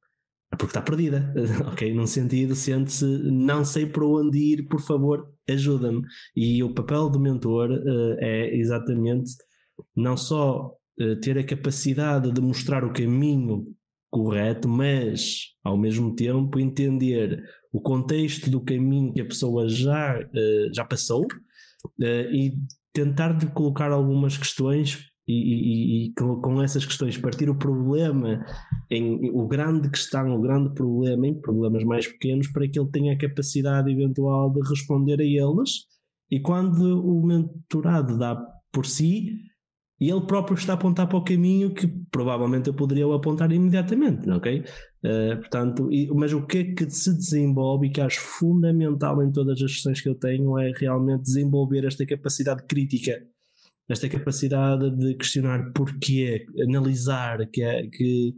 porque 0.52 0.66
está 0.66 0.82
perdida, 0.82 1.34
ok? 1.72 1.94
Num 1.94 2.08
sentido, 2.08 2.56
sente-se, 2.56 3.06
não 3.06 3.64
sei 3.64 3.86
para 3.86 4.06
onde 4.06 4.38
ir, 4.38 4.68
por 4.68 4.82
favor, 4.82 5.32
ajuda-me. 5.48 6.02
E 6.36 6.64
o 6.64 6.74
papel 6.74 7.10
do 7.10 7.20
mentor 7.20 7.70
uh, 7.70 8.16
é 8.20 8.56
exatamente 8.56 9.32
não 9.96 10.18
só 10.18 10.76
eh, 11.00 11.16
ter 11.16 11.38
a 11.38 11.44
capacidade 11.44 12.32
de 12.32 12.42
mostrar 12.42 12.84
o 12.84 12.92
caminho 12.92 13.74
correto, 14.10 14.68
mas 14.68 15.54
ao 15.64 15.78
mesmo 15.78 16.14
tempo 16.14 16.60
entender 16.60 17.42
o 17.72 17.80
contexto 17.80 18.50
do 18.50 18.60
caminho 18.60 19.14
que 19.14 19.22
a 19.22 19.26
pessoa 19.26 19.70
já, 19.70 20.20
uh, 20.20 20.74
já 20.74 20.84
passou 20.84 21.24
uh, 21.24 22.34
e 22.34 22.58
tentar 22.92 23.34
de 23.38 23.48
colocar 23.48 23.92
algumas 23.92 24.38
questões 24.38 25.09
e, 25.32 25.34
e, 25.34 26.06
e 26.06 26.14
com, 26.14 26.42
com, 26.42 26.62
essas 26.62 26.84
questões 26.84 27.18
partir 27.18 27.50
o 27.50 27.56
problema 27.56 28.44
em 28.90 29.30
o 29.32 29.48
grande 29.48 29.90
questão, 29.90 30.36
o 30.36 30.42
grande 30.42 30.74
problema 30.74 31.28
em 31.28 31.40
problemas 31.40 31.84
mais 31.84 32.08
pequenos 32.08 32.48
para 32.48 32.68
que 32.68 32.80
ele 32.80 32.90
tenha 32.90 33.14
a 33.14 33.18
capacidade 33.18 33.92
eventual 33.92 34.52
de 34.52 34.68
responder 34.68 35.20
a 35.20 35.24
eles 35.24 35.86
e 36.32 36.40
quando 36.40 37.00
o 37.06 37.26
mentorado 37.26 38.18
dá 38.18 38.36
por 38.72 38.86
si 38.86 39.50
e 40.02 40.10
ele 40.10 40.22
próprio 40.22 40.56
está 40.56 40.74
a 40.74 40.76
apontar 40.76 41.08
para 41.08 41.18
o 41.18 41.24
caminho 41.24 41.74
que 41.74 41.86
provavelmente 42.10 42.68
eu 42.68 42.74
poderia 42.74 43.06
apontar 43.14 43.52
imediatamente, 43.52 44.30
ok? 44.30 44.64
Uh, 45.04 45.38
portanto, 45.38 45.92
e, 45.92 46.08
mas 46.14 46.32
o 46.34 46.46
que 46.46 46.58
é 46.58 46.64
que 46.74 46.90
se 46.90 47.14
desenvolve 47.14 47.88
e 47.88 47.92
que 47.92 48.00
acho 48.00 48.20
fundamental 48.22 49.22
em 49.22 49.32
todas 49.32 49.62
as 49.62 49.76
sessões 49.76 50.02
que 50.02 50.10
eu 50.10 50.16
tenho 50.16 50.58
é 50.58 50.72
realmente 50.76 51.24
desenvolver 51.24 51.86
esta 51.86 52.06
capacidade 52.06 52.64
crítica, 52.66 53.22
esta 53.90 54.08
capacidade 54.08 54.96
de 54.96 55.16
questionar 55.16 55.72
porquê, 55.74 56.46
analisar, 56.68 57.50
que 57.52 57.64
é 57.64 57.88
que 57.92 58.34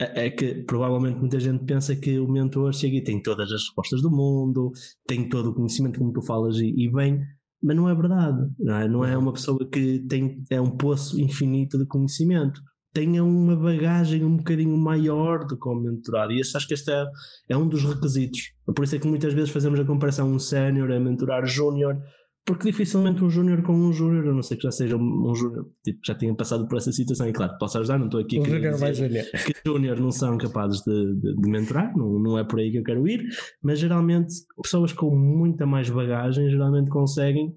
é, 0.00 0.26
é 0.26 0.30
que 0.30 0.62
provavelmente 0.64 1.18
muita 1.18 1.38
gente 1.38 1.64
pensa 1.64 1.94
que 1.96 2.18
o 2.18 2.28
mentor 2.28 2.72
chega 2.72 2.96
e 2.96 3.04
tem 3.04 3.20
todas 3.20 3.50
as 3.50 3.62
respostas 3.62 4.00
do 4.00 4.10
mundo, 4.10 4.70
tem 5.06 5.28
todo 5.28 5.50
o 5.50 5.54
conhecimento 5.54 5.98
como 5.98 6.12
tu 6.12 6.22
falas 6.22 6.56
e, 6.58 6.72
e 6.76 6.90
bem, 6.90 7.20
mas 7.62 7.76
não 7.76 7.88
é 7.88 7.94
verdade, 7.94 8.48
não 8.58 8.76
é? 8.76 8.88
Não 8.88 9.04
é 9.04 9.16
uma 9.16 9.32
pessoa 9.32 9.68
que 9.70 10.00
tem 10.08 10.42
é 10.50 10.60
um 10.60 10.76
poço 10.76 11.20
infinito 11.20 11.78
de 11.78 11.86
conhecimento. 11.86 12.60
Tenha 12.92 13.24
uma 13.24 13.56
bagagem 13.56 14.22
um 14.24 14.36
bocadinho 14.36 14.76
maior 14.76 15.46
do 15.46 15.58
que 15.58 15.68
o 15.68 15.74
mentorado. 15.74 16.32
E 16.32 16.40
acho 16.40 16.66
que 16.66 16.74
este 16.74 16.90
é, 16.90 17.06
é 17.48 17.56
um 17.56 17.66
dos 17.66 17.82
requisitos. 17.84 18.52
Por 18.66 18.84
isso 18.84 18.96
é 18.96 18.98
que 18.98 19.06
muitas 19.06 19.32
vezes 19.32 19.50
fazemos 19.50 19.80
a 19.80 19.84
comparação 19.84 20.30
um 20.30 20.38
sénior 20.38 20.90
a 20.90 21.00
mentorar 21.00 21.46
júnior, 21.46 21.96
porque 22.44 22.70
dificilmente 22.70 23.22
um 23.22 23.30
júnior 23.30 23.62
com 23.62 23.72
um 23.72 23.92
júnior, 23.92 24.28
a 24.28 24.32
não 24.32 24.42
sei 24.42 24.56
que 24.56 24.64
já 24.64 24.72
seja 24.72 24.96
um 24.96 25.34
júnior, 25.34 25.68
tipo, 25.84 26.00
já 26.04 26.14
tenha 26.14 26.34
passado 26.34 26.66
por 26.66 26.76
essa 26.76 26.90
situação, 26.90 27.28
e 27.28 27.32
claro, 27.32 27.56
posso 27.58 27.78
ajudar, 27.78 27.98
não 27.98 28.06
estou 28.06 28.20
aqui 28.20 28.38
a 28.38 28.92
júnior. 28.92 29.24
que 29.30 29.54
júnior 29.64 30.00
não 30.00 30.10
são 30.10 30.36
capazes 30.36 30.80
de, 30.82 31.14
de, 31.14 31.36
de 31.36 31.50
mentorar, 31.50 31.96
não, 31.96 32.18
não 32.18 32.38
é 32.38 32.44
por 32.44 32.58
aí 32.58 32.72
que 32.72 32.78
eu 32.78 32.82
quero 32.82 33.06
ir, 33.06 33.22
mas 33.62 33.78
geralmente 33.78 34.34
pessoas 34.60 34.92
com 34.92 35.14
muita 35.14 35.64
mais 35.66 35.88
bagagem 35.88 36.50
geralmente 36.50 36.90
conseguem 36.90 37.54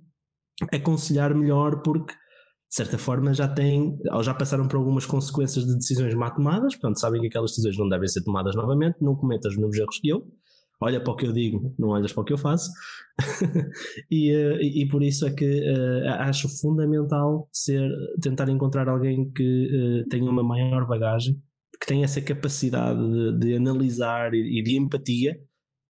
aconselhar 0.72 1.34
melhor 1.34 1.82
porque 1.82 2.14
de 2.14 2.76
certa 2.76 2.98
forma 2.98 3.34
já 3.34 3.48
têm, 3.48 3.98
ou 4.12 4.22
já 4.22 4.34
passaram 4.34 4.68
por 4.68 4.78
algumas 4.78 5.06
consequências 5.06 5.66
de 5.66 5.76
decisões 5.76 6.14
má 6.14 6.30
tomadas, 6.30 6.76
portanto 6.76 7.00
sabem 7.00 7.22
que 7.22 7.28
aquelas 7.28 7.52
decisões 7.52 7.78
não 7.78 7.88
devem 7.88 8.08
ser 8.08 8.24
tomadas 8.24 8.56
novamente, 8.56 8.98
não 9.02 9.16
cometas 9.16 9.54
os 9.54 9.58
mesmos 9.58 9.78
erros 9.78 10.00
que 10.00 10.10
eu, 10.10 10.28
olha 10.82 11.02
para 11.02 11.14
o 11.14 11.16
que 11.16 11.26
eu 11.26 11.34
digo, 11.34 11.74
não 11.78 11.90
olhas 11.90 12.14
para 12.14 12.22
o 12.22 12.26
que 12.26 12.34
eu 12.34 12.38
faço. 12.38 12.70
e, 14.12 14.36
uh, 14.36 14.62
e, 14.62 14.88
por 14.90 15.02
isso 15.02 15.26
é 15.26 15.34
que 15.34 15.46
uh, 15.46 16.10
acho 16.20 16.50
fundamental 16.60 17.48
ser 17.52 17.90
tentar 18.22 18.50
encontrar 18.50 18.90
alguém 18.90 19.32
que 19.32 19.68
uh, 20.04 20.10
tenha 20.10 20.30
uma 20.30 20.44
maior 20.44 20.86
bagagem, 20.86 21.42
que 21.80 21.88
tenha 21.88 22.06
essa 22.06 22.22
capacidade 22.22 23.00
de, 23.00 23.40
de 23.40 23.56
analisar 23.56 24.34
e, 24.34 24.60
e, 24.60 24.64
de 24.64 24.78
empatia 24.78 25.38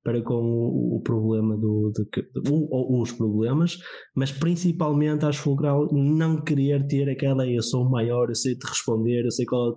para 0.03 0.23
com 0.23 0.35
o, 0.35 0.97
o 0.97 1.01
problema 1.01 1.57
do, 1.57 1.91
de, 1.95 2.05
ou 2.51 3.01
os 3.01 3.11
problemas, 3.13 3.79
mas 4.15 4.31
principalmente 4.31 5.25
acho 5.25 5.43
fulcral 5.43 5.89
não 5.93 6.43
querer 6.43 6.87
ter 6.87 7.09
aquela 7.09 7.49
eu 7.49 7.63
sou 7.63 7.87
o 7.87 7.91
maior, 7.91 8.29
eu 8.29 8.35
sei 8.35 8.55
te 8.55 8.67
responder, 8.67 9.25
eu 9.25 9.31
sei 9.31 9.47
qual 9.47 9.75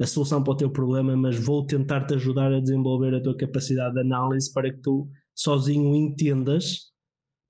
a 0.00 0.06
solução 0.06 0.42
para 0.42 0.52
o 0.52 0.56
teu 0.56 0.70
problema, 0.70 1.16
mas 1.16 1.36
vou 1.36 1.64
tentar 1.64 2.06
te 2.06 2.14
ajudar 2.14 2.52
a 2.52 2.60
desenvolver 2.60 3.14
a 3.14 3.22
tua 3.22 3.36
capacidade 3.36 3.94
de 3.94 4.00
análise 4.00 4.52
para 4.52 4.70
que 4.70 4.80
tu 4.80 5.08
sozinho 5.34 5.94
entendas, 5.94 6.92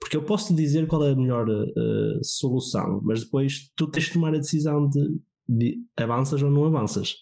porque 0.00 0.16
eu 0.16 0.24
posso 0.24 0.48
te 0.48 0.54
dizer 0.54 0.86
qual 0.86 1.04
é 1.04 1.12
a 1.12 1.16
melhor 1.16 1.48
uh, 1.48 2.24
solução, 2.24 3.00
mas 3.02 3.24
depois 3.24 3.70
tu 3.74 3.88
tens 3.88 4.04
de 4.04 4.12
tomar 4.12 4.34
a 4.34 4.38
decisão 4.38 4.88
de, 4.88 5.20
de 5.48 5.78
avanças 5.96 6.42
ou 6.42 6.50
não 6.50 6.66
avanças. 6.66 7.16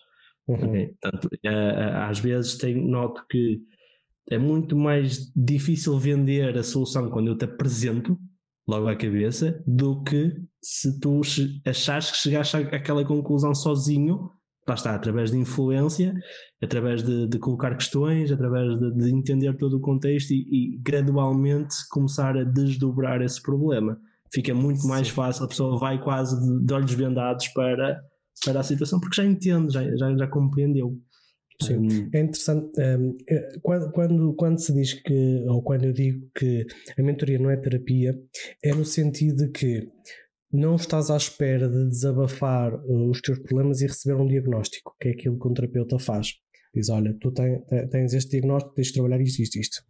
Uhum. 0.46 0.56
Okay? 0.56 0.94
Portanto, 1.00 1.24
uh, 1.26 2.08
às 2.08 2.18
vezes 2.18 2.56
tenho, 2.56 2.86
noto 2.86 3.24
que 3.28 3.62
é 4.30 4.38
muito 4.38 4.76
mais 4.76 5.32
difícil 5.34 5.98
vender 5.98 6.56
a 6.56 6.62
solução 6.62 7.10
quando 7.10 7.28
eu 7.28 7.36
te 7.36 7.44
apresento 7.44 8.18
logo 8.66 8.88
à 8.88 8.96
cabeça 8.96 9.62
do 9.66 10.02
que 10.02 10.34
se 10.62 10.98
tu 10.98 11.20
achares 11.66 12.10
que 12.10 12.16
chegaste 12.16 12.56
àquela 12.56 13.04
conclusão 13.04 13.54
sozinho 13.54 14.30
lá 14.66 14.74
está, 14.74 14.94
através 14.94 15.30
de 15.30 15.38
influência, 15.38 16.14
através 16.62 17.02
de, 17.02 17.28
de 17.28 17.38
colocar 17.38 17.74
questões, 17.74 18.32
através 18.32 18.78
de, 18.78 18.92
de, 18.92 19.10
entender 19.10 19.56
todo 19.56 19.76
o 19.76 19.80
contexto 19.80 20.30
e, 20.30 20.46
e, 20.50 20.78
gradualmente 20.82 21.74
começar 21.90 22.36
a 22.36 22.44
desdobrar 22.44 23.20
esse 23.20 23.40
problema. 23.42 23.98
Fica 24.32 24.54
muito 24.54 24.86
mais 24.86 25.08
Sim. 25.08 25.14
fácil, 25.14 25.44
a 25.44 25.48
pessoa 25.48 25.78
vai 25.78 26.00
quase 26.00 26.40
de, 26.40 26.66
de, 26.66 26.74
olhos 26.74 26.92
vendados 26.94 27.48
para, 27.48 28.00
para 28.44 28.60
a 28.60 28.64
situação, 28.64 28.98
porque 28.98 29.20
já 29.20 29.24
entende, 29.24 29.72
já, 29.72 29.82
já, 29.96 30.16
já 30.16 30.26
compreendeu. 30.26 30.98
Sim, 31.62 31.76
um, 31.76 32.10
é 32.12 32.20
interessante. 32.20 32.72
Um, 32.80 33.16
é, 33.28 33.58
quando, 33.62 33.92
quando, 33.92 34.34
quando 34.34 34.58
se 34.58 34.72
diz 34.72 34.94
que, 34.94 35.44
ou 35.46 35.62
quando 35.62 35.84
eu 35.84 35.92
digo 35.92 36.26
que 36.34 36.66
a 36.98 37.02
mentoria 37.02 37.38
não 37.38 37.50
é 37.50 37.56
terapia, 37.56 38.18
é 38.62 38.74
no 38.74 38.84
sentido 38.84 39.46
de 39.46 39.48
que 39.50 39.88
não 40.54 40.76
estás 40.76 41.10
à 41.10 41.16
espera 41.16 41.68
de 41.68 41.88
desabafar 41.88 42.72
uh, 42.74 43.10
os 43.10 43.20
teus 43.20 43.40
problemas 43.40 43.80
e 43.80 43.86
receber 43.86 44.20
um 44.20 44.26
diagnóstico, 44.26 44.94
que 45.00 45.08
é 45.08 45.10
aquilo 45.10 45.38
que 45.38 45.48
um 45.48 45.52
terapeuta 45.52 45.98
faz. 45.98 46.34
Diz: 46.72 46.88
Olha, 46.88 47.16
tu 47.20 47.32
tens 47.32 48.14
este 48.14 48.30
diagnóstico, 48.32 48.74
tens 48.74 48.88
de 48.88 48.94
trabalhar 48.94 49.20
isto, 49.20 49.42
isto, 49.42 49.58
isto. 49.58 49.82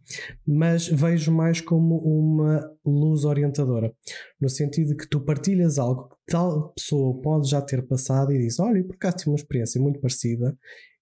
Mas 0.45 0.87
vejo 0.87 1.31
mais 1.31 1.61
como 1.61 1.97
uma 1.97 2.67
luz 2.85 3.25
orientadora, 3.25 3.93
no 4.41 4.49
sentido 4.49 4.89
de 4.89 4.97
que 4.97 5.07
tu 5.07 5.19
partilhas 5.23 5.77
algo 5.77 6.09
que 6.09 6.31
tal 6.31 6.73
pessoa 6.73 7.21
pode 7.21 7.49
já 7.49 7.61
ter 7.61 7.85
passado 7.87 8.31
e 8.31 8.39
diz: 8.39 8.59
Olha, 8.59 8.83
por 8.83 8.95
acaso 8.95 9.17
tive 9.17 9.29
uma 9.31 9.37
experiência 9.37 9.79
muito 9.79 9.99
parecida 9.99 10.57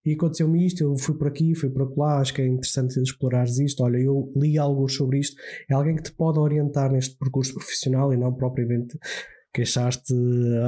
e 0.05 0.13
aconteceu-me 0.13 0.65
isto, 0.65 0.83
eu 0.83 0.97
fui 0.97 1.17
por 1.17 1.27
aqui, 1.27 1.55
fui 1.55 1.69
por 1.69 1.97
lá, 1.97 2.19
acho 2.19 2.33
que 2.33 2.41
é 2.41 2.47
interessante 2.47 2.99
explorares 2.99 3.57
isto. 3.59 3.81
Olha, 3.83 3.97
eu 3.97 4.31
li 4.35 4.57
algo 4.57 4.89
sobre 4.89 5.19
isto. 5.19 5.41
É 5.69 5.73
alguém 5.73 5.95
que 5.95 6.03
te 6.03 6.11
pode 6.11 6.39
orientar 6.39 6.91
neste 6.91 7.17
percurso 7.17 7.53
profissional 7.53 8.13
e 8.13 8.17
não 8.17 8.33
propriamente 8.33 8.97
queixaste, 9.53 10.13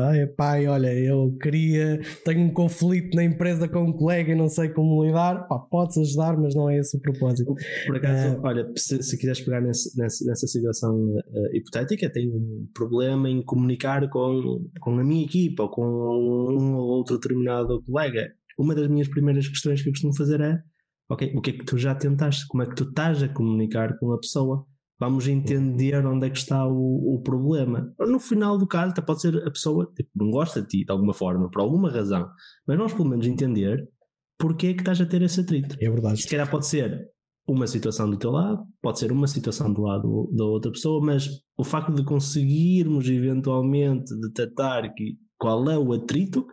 ai 0.07 0.27
pai, 0.27 0.67
olha, 0.67 0.93
eu 0.93 1.35
queria, 1.41 1.99
tenho 2.23 2.41
um 2.41 2.53
conflito 2.53 3.15
na 3.15 3.23
empresa 3.23 3.67
com 3.67 3.83
um 3.83 3.91
colega 3.91 4.31
e 4.31 4.35
não 4.35 4.47
sei 4.47 4.69
como 4.69 5.03
lidar, 5.03 5.47
pá, 5.47 5.57
podes 5.57 5.97
ajudar, 5.97 6.37
mas 6.37 6.53
não 6.53 6.69
é 6.69 6.77
esse 6.77 6.95
o 6.95 7.01
propósito. 7.01 7.55
Por 7.87 7.95
acaso, 7.95 8.35
uh, 8.35 8.41
olha, 8.43 8.71
se, 8.75 9.01
se 9.01 9.17
quiseres 9.17 9.41
pegar 9.41 9.59
nesse, 9.59 9.97
nessa, 9.97 10.23
nessa 10.25 10.45
situação 10.45 10.95
uh, 10.95 11.55
hipotética, 11.55 12.11
tenho 12.11 12.35
um 12.35 12.67
problema 12.73 13.27
em 13.27 13.43
comunicar 13.43 14.07
com, 14.09 14.63
com 14.79 14.99
a 14.99 15.03
minha 15.03 15.25
equipa 15.25 15.63
ou 15.63 15.69
com 15.69 15.83
um 15.83 16.75
ou 16.75 16.87
outro 16.89 17.17
determinado 17.17 17.81
colega. 17.83 18.31
Uma 18.57 18.75
das 18.75 18.87
minhas 18.87 19.07
primeiras 19.07 19.47
questões 19.47 19.81
que 19.81 19.89
eu 19.89 19.93
costumo 19.93 20.15
fazer 20.15 20.39
é, 20.41 20.61
ok, 21.09 21.33
o 21.35 21.41
que 21.41 21.49
é 21.49 21.53
que 21.53 21.65
tu 21.65 21.77
já 21.77 21.95
tentaste? 21.95 22.47
Como 22.47 22.61
é 22.61 22.67
que 22.67 22.75
tu 22.75 22.83
estás 22.83 23.23
a 23.23 23.27
comunicar 23.27 23.97
com 23.97 24.13
a 24.13 24.19
pessoa? 24.19 24.65
Vamos 24.99 25.27
entender 25.27 26.05
onde 26.05 26.27
é 26.27 26.29
que 26.29 26.37
está 26.37 26.65
o, 26.65 27.15
o 27.15 27.21
problema. 27.21 27.93
No 27.99 28.19
final 28.19 28.57
do 28.57 28.65
caso, 28.65 28.91
até 28.91 29.01
pode 29.01 29.21
ser 29.21 29.35
a 29.45 29.51
pessoa 29.51 29.91
tipo, 29.95 30.09
não 30.15 30.31
gosta 30.31 30.61
de 30.61 30.67
ti 30.67 30.85
de 30.85 30.91
alguma 30.91 31.13
forma, 31.13 31.49
por 31.49 31.61
alguma 31.61 31.91
razão, 31.91 32.29
mas 32.65 32.77
nós 32.77 32.93
pelo 32.93 33.09
menos 33.09 33.27
entender 33.27 33.89
porque 34.37 34.67
é 34.67 34.73
que 34.73 34.81
estás 34.81 34.99
a 35.01 35.05
ter 35.05 35.21
esse 35.21 35.41
atrito. 35.41 35.75
É 35.79 35.89
verdade. 35.89 36.21
Se 36.21 36.29
calhar 36.29 36.49
pode 36.49 36.65
ser 36.65 37.09
uma 37.47 37.67
situação 37.67 38.09
do 38.09 38.17
teu 38.17 38.31
lado, 38.31 38.63
pode 38.81 38.99
ser 38.99 39.11
uma 39.11 39.27
situação 39.27 39.71
do 39.71 39.81
lado 39.81 40.29
da 40.33 40.45
outra 40.45 40.71
pessoa, 40.71 41.03
mas 41.03 41.29
o 41.57 41.63
facto 41.63 41.93
de 41.93 42.03
conseguirmos 42.03 43.07
eventualmente 43.07 44.13
detectar 44.19 44.93
que, 44.93 45.17
qual 45.37 45.69
é 45.69 45.77
o 45.77 45.93
atrito, 45.93 46.45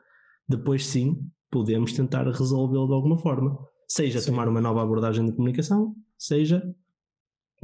depois 0.48 0.86
sim 0.86 1.16
podemos 1.50 1.92
tentar 1.92 2.26
resolvê-lo 2.26 2.86
de 2.86 2.94
alguma 2.94 3.16
forma. 3.16 3.56
Seja 3.88 4.20
sim. 4.20 4.30
tomar 4.30 4.48
uma 4.48 4.60
nova 4.60 4.82
abordagem 4.82 5.24
de 5.24 5.32
comunicação, 5.32 5.94
seja 6.16 6.62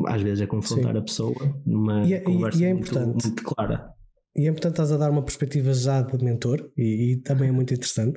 às 0.07 0.23
vezes 0.23 0.41
é 0.41 0.47
confrontar 0.47 0.93
sim. 0.93 0.99
a 0.99 1.03
pessoa 1.03 1.61
numa 1.67 2.07
e, 2.07 2.15
é, 2.15 2.21
conversa 2.21 2.59
e 2.61 2.65
é 2.65 2.75
muito, 2.75 2.99
muito 3.01 3.43
clara. 3.43 3.93
E 4.37 4.47
é 4.47 4.51
importante 4.51 4.75
estás 4.75 4.93
a 4.93 4.97
dar 4.97 5.11
uma 5.11 5.23
perspectiva 5.23 5.75
já 5.75 6.01
de 6.01 6.25
mentor, 6.25 6.71
e, 6.77 7.13
e 7.13 7.17
também 7.17 7.49
é 7.49 7.53
muito 7.53 7.75
interessante. 7.75 8.17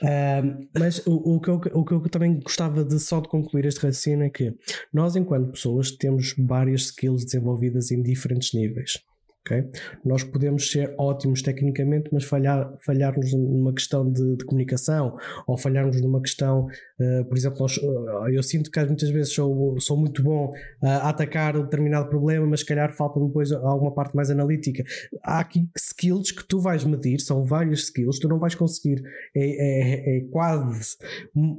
Uh, 0.00 0.68
mas 0.78 1.04
o, 1.04 1.34
o, 1.34 1.40
que 1.40 1.48
eu, 1.48 1.56
o 1.56 1.84
que 1.84 1.92
eu 1.92 2.00
também 2.08 2.38
gostava 2.38 2.84
de 2.84 3.00
só 3.00 3.18
de 3.20 3.28
concluir 3.28 3.64
este 3.64 3.80
raciocínio 3.80 4.24
é 4.24 4.30
que 4.30 4.54
nós, 4.92 5.16
enquanto 5.16 5.50
pessoas, 5.50 5.90
temos 5.90 6.36
várias 6.38 6.82
skills 6.82 7.24
desenvolvidas 7.24 7.90
em 7.90 8.00
diferentes 8.00 8.54
níveis. 8.54 9.02
Okay? 9.46 9.64
Nós 10.04 10.24
podemos 10.24 10.70
ser 10.72 10.92
ótimos 10.98 11.40
tecnicamente, 11.40 12.10
mas 12.12 12.24
falhar, 12.24 12.76
falharmos 12.84 13.32
numa 13.32 13.72
questão 13.72 14.10
de, 14.10 14.36
de 14.36 14.44
comunicação 14.44 15.16
ou 15.46 15.56
falharmos 15.56 16.00
numa 16.02 16.20
questão, 16.20 16.66
uh, 16.66 17.24
por 17.26 17.38
exemplo, 17.38 17.60
nós, 17.60 17.76
uh, 17.76 18.28
eu 18.28 18.42
sinto 18.42 18.70
que 18.70 18.84
muitas 18.84 19.08
vezes 19.08 19.32
sou, 19.32 19.78
sou 19.78 19.96
muito 19.96 20.20
bom 20.20 20.52
uh, 20.82 20.86
a 20.86 21.10
atacar 21.10 21.56
um 21.56 21.62
determinado 21.62 22.08
problema, 22.08 22.44
mas 22.44 22.60
se 22.60 22.66
calhar 22.66 22.92
falta 22.92 23.20
depois 23.20 23.52
alguma 23.52 23.94
parte 23.94 24.16
mais 24.16 24.30
analítica. 24.30 24.82
Há 25.22 25.38
aqui 25.38 25.68
skills 25.76 26.32
que 26.32 26.44
tu 26.44 26.58
vais 26.58 26.84
medir, 26.84 27.20
são 27.20 27.44
várias 27.44 27.84
skills, 27.84 28.18
tu 28.18 28.28
não 28.28 28.40
vais 28.40 28.56
conseguir, 28.56 29.00
é, 29.34 29.44
é, 29.44 30.18
é 30.18 30.20
quase, 30.28 30.96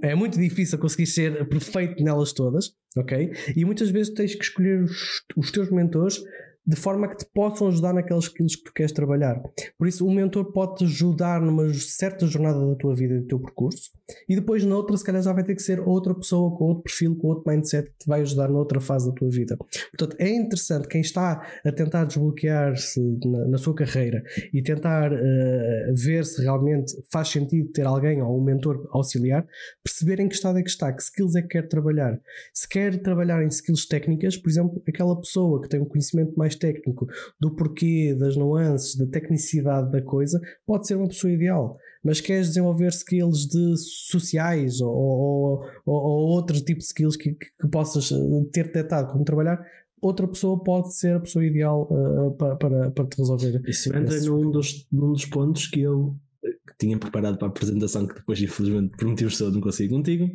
é 0.01 0.13
muito 0.13 0.37
difícil 0.37 0.77
conseguir 0.77 1.07
ser 1.07 1.47
perfeito 1.47 2.03
nelas 2.03 2.33
todas, 2.33 2.75
ok? 2.97 3.31
E 3.55 3.63
muitas 3.63 3.89
vezes 3.89 4.13
tens 4.13 4.35
que 4.35 4.43
escolher 4.43 4.83
os, 4.83 5.23
os 5.37 5.51
teus 5.51 5.71
mentores 5.71 6.21
de 6.67 6.75
forma 6.75 7.07
que 7.07 7.17
te 7.17 7.25
possam 7.25 7.69
ajudar 7.69 7.93
naqueles 7.93 8.25
skills 8.25 8.57
que 8.57 8.63
tu 8.65 8.73
queres 8.73 8.91
trabalhar. 8.91 9.41
Por 9.77 9.87
isso, 9.87 10.05
o 10.05 10.11
mentor 10.11 10.51
pode 10.51 10.75
te 10.75 10.83
ajudar 10.83 11.39
numa 11.39 11.73
certa 11.73 12.27
jornada 12.27 12.59
da 12.59 12.75
tua 12.75 12.93
vida 12.93 13.15
e 13.15 13.19
do 13.21 13.27
teu 13.27 13.39
percurso, 13.39 13.91
e 14.27 14.35
depois 14.35 14.63
na 14.63 14.75
outra, 14.75 14.95
se 14.95 15.03
calhar, 15.03 15.21
já 15.21 15.33
vai 15.33 15.43
ter 15.43 15.55
que 15.55 15.61
ser 15.61 15.79
outra 15.79 16.13
pessoa 16.13 16.55
com 16.57 16.65
outro 16.65 16.83
perfil, 16.83 17.15
com 17.15 17.27
outro 17.27 17.43
mindset 17.47 17.89
que 17.89 17.97
te 17.99 18.07
vai 18.07 18.21
ajudar 18.21 18.47
noutra 18.47 18.79
fase 18.79 19.09
da 19.09 19.13
tua 19.13 19.29
vida. 19.29 19.57
Portanto, 19.57 20.15
é 20.19 20.29
interessante 20.29 20.87
quem 20.87 21.01
está 21.01 21.45
a 21.65 21.71
tentar 21.71 22.05
desbloquear-se 22.05 22.99
na, 23.25 23.47
na, 23.47 23.57
sua 23.57 23.75
carreira 23.75 24.23
e 24.53 24.61
tentar 24.61 25.11
uh, 25.11 25.93
ver 25.93 26.25
se 26.25 26.41
realmente 26.41 26.93
faz 27.11 27.29
sentido 27.29 27.69
ter 27.71 27.85
alguém 27.85 28.21
ou 28.21 28.39
um 28.39 28.43
mentor 28.43 28.87
auxiliar, 28.91 29.45
perceber 29.83 30.19
em 30.21 30.29
que 30.29 30.35
estado 30.35 30.57
é 30.59 30.63
que 30.63 30.69
está, 30.69 30.91
que 30.93 31.01
skills 31.01 31.35
é 31.35 31.41
que 31.41 31.49
quer 31.49 31.67
trabalhar. 31.67 32.19
Se 32.53 32.67
quer 32.67 33.01
trabalhar 33.01 33.43
em 33.43 33.47
skills 33.47 33.85
técnicas, 33.87 34.37
por 34.37 34.49
exemplo, 34.49 34.81
aquela 34.87 35.19
pessoa 35.19 35.61
que 35.61 35.69
tem 35.69 35.81
um 35.81 35.85
conhecimento 35.85 36.33
mais 36.37 36.55
técnico 36.55 37.07
do 37.39 37.55
porquê, 37.55 38.15
das 38.17 38.35
nuances, 38.35 38.95
da 38.95 39.05
tecnicidade 39.05 39.91
da 39.91 40.01
coisa, 40.01 40.39
pode 40.65 40.87
ser 40.87 40.95
uma 40.95 41.07
pessoa 41.07 41.31
ideal. 41.31 41.77
Mas 42.03 42.21
queres 42.21 42.47
desenvolver 42.47 42.87
skills 42.89 43.47
de 43.47 43.75
sociais 43.77 44.81
ou, 44.81 44.89
ou, 44.91 45.65
ou, 45.85 45.95
ou 45.95 46.27
outro 46.29 46.59
tipo 46.61 46.79
de 46.79 46.85
skills 46.85 47.15
que, 47.15 47.33
que, 47.33 47.67
possas 47.69 48.11
eh, 48.11 48.15
ter 48.51 48.65
detectado 48.65 49.11
como 49.11 49.25
trabalhar, 49.25 49.59
outra 50.01 50.27
pessoa 50.27 50.61
pode 50.63 50.95
ser 50.95 51.15
a 51.15 51.19
pessoa 51.19 51.45
ideal 51.45 51.87
uh, 51.91 52.31
para, 52.35 52.55
para, 52.55 52.91
para 52.91 53.05
te 53.05 53.17
resolver. 53.17 53.61
Isso 53.67 53.95
entra 53.95 54.19
num 54.21 54.51
dos, 54.51 54.87
num 54.91 55.11
dos 55.11 55.25
pontos 55.25 55.67
que 55.67 55.81
eu 55.81 56.15
que 56.41 56.77
tinha 56.79 56.97
preparado 56.97 57.37
para 57.37 57.47
a 57.47 57.49
apresentação, 57.49 58.07
que 58.07 58.15
depois, 58.15 58.41
infelizmente, 58.41 58.95
por 58.95 59.07
motivos 59.07 59.33
de 59.33 59.39
saúde, 59.39 59.55
não 59.55 59.61
consigo 59.61 59.95
contigo, 59.95 60.29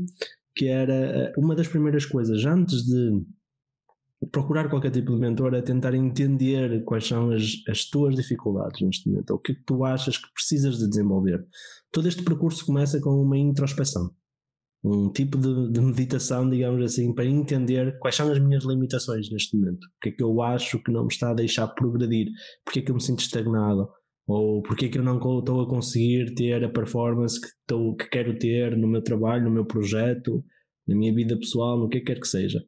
que 0.54 0.66
era 0.66 1.32
uma 1.38 1.54
das 1.54 1.68
primeiras 1.68 2.04
coisas 2.04 2.44
antes 2.44 2.84
de 2.84 3.22
procurar 4.30 4.68
qualquer 4.68 4.90
tipo 4.90 5.14
de 5.14 5.20
mentor 5.20 5.54
é 5.54 5.62
tentar 5.62 5.94
entender 5.94 6.84
quais 6.84 7.06
são 7.06 7.30
as, 7.30 7.42
as 7.68 7.84
tuas 7.88 8.14
dificuldades 8.14 8.80
neste 8.80 9.08
momento, 9.08 9.30
o 9.34 9.36
é 9.36 9.40
que 9.42 9.54
tu 9.64 9.84
achas 9.84 10.16
que 10.16 10.32
precisas 10.32 10.78
de 10.78 10.88
desenvolver. 10.88 11.44
Todo 11.90 12.08
este 12.08 12.22
percurso 12.22 12.64
começa 12.64 13.00
com 13.00 13.10
uma 13.10 13.36
introspeção, 13.36 14.10
um 14.84 15.10
tipo 15.10 15.38
de, 15.38 15.70
de, 15.70 15.80
meditação, 15.80 16.48
digamos 16.48 16.82
assim, 16.84 17.14
para 17.14 17.24
entender 17.24 17.98
quais 17.98 18.14
são 18.14 18.30
as 18.30 18.38
minhas 18.38 18.64
limitações 18.64 19.30
neste 19.30 19.56
momento, 19.56 19.84
o 19.84 20.00
que 20.00 20.08
é 20.10 20.12
que 20.12 20.22
eu 20.22 20.40
acho 20.42 20.82
que 20.82 20.92
não 20.92 21.02
me 21.02 21.12
está 21.12 21.30
a 21.30 21.34
deixar 21.34 21.68
progredir, 21.68 22.28
porque 22.64 22.80
é 22.80 22.82
que 22.82 22.90
eu 22.90 22.94
me 22.94 23.02
sinto 23.02 23.20
estagnado, 23.20 23.88
ou 24.26 24.62
porque 24.62 24.86
é 24.86 24.88
que 24.88 24.98
eu 24.98 25.02
não 25.02 25.16
estou 25.16 25.60
a 25.60 25.68
conseguir 25.68 26.34
ter 26.34 26.64
a 26.64 26.68
performance 26.68 27.40
que, 27.40 27.46
estou, 27.46 27.96
que 27.96 28.08
quero 28.08 28.38
ter 28.38 28.76
no 28.76 28.88
meu 28.88 29.02
trabalho, 29.02 29.44
no 29.44 29.50
meu 29.50 29.64
projeto, 29.64 30.44
na 30.86 30.96
minha 30.96 31.14
vida 31.14 31.36
pessoal, 31.36 31.78
no 31.78 31.88
que 31.88 32.00
quer 32.00 32.20
que 32.20 32.26
seja. 32.26 32.60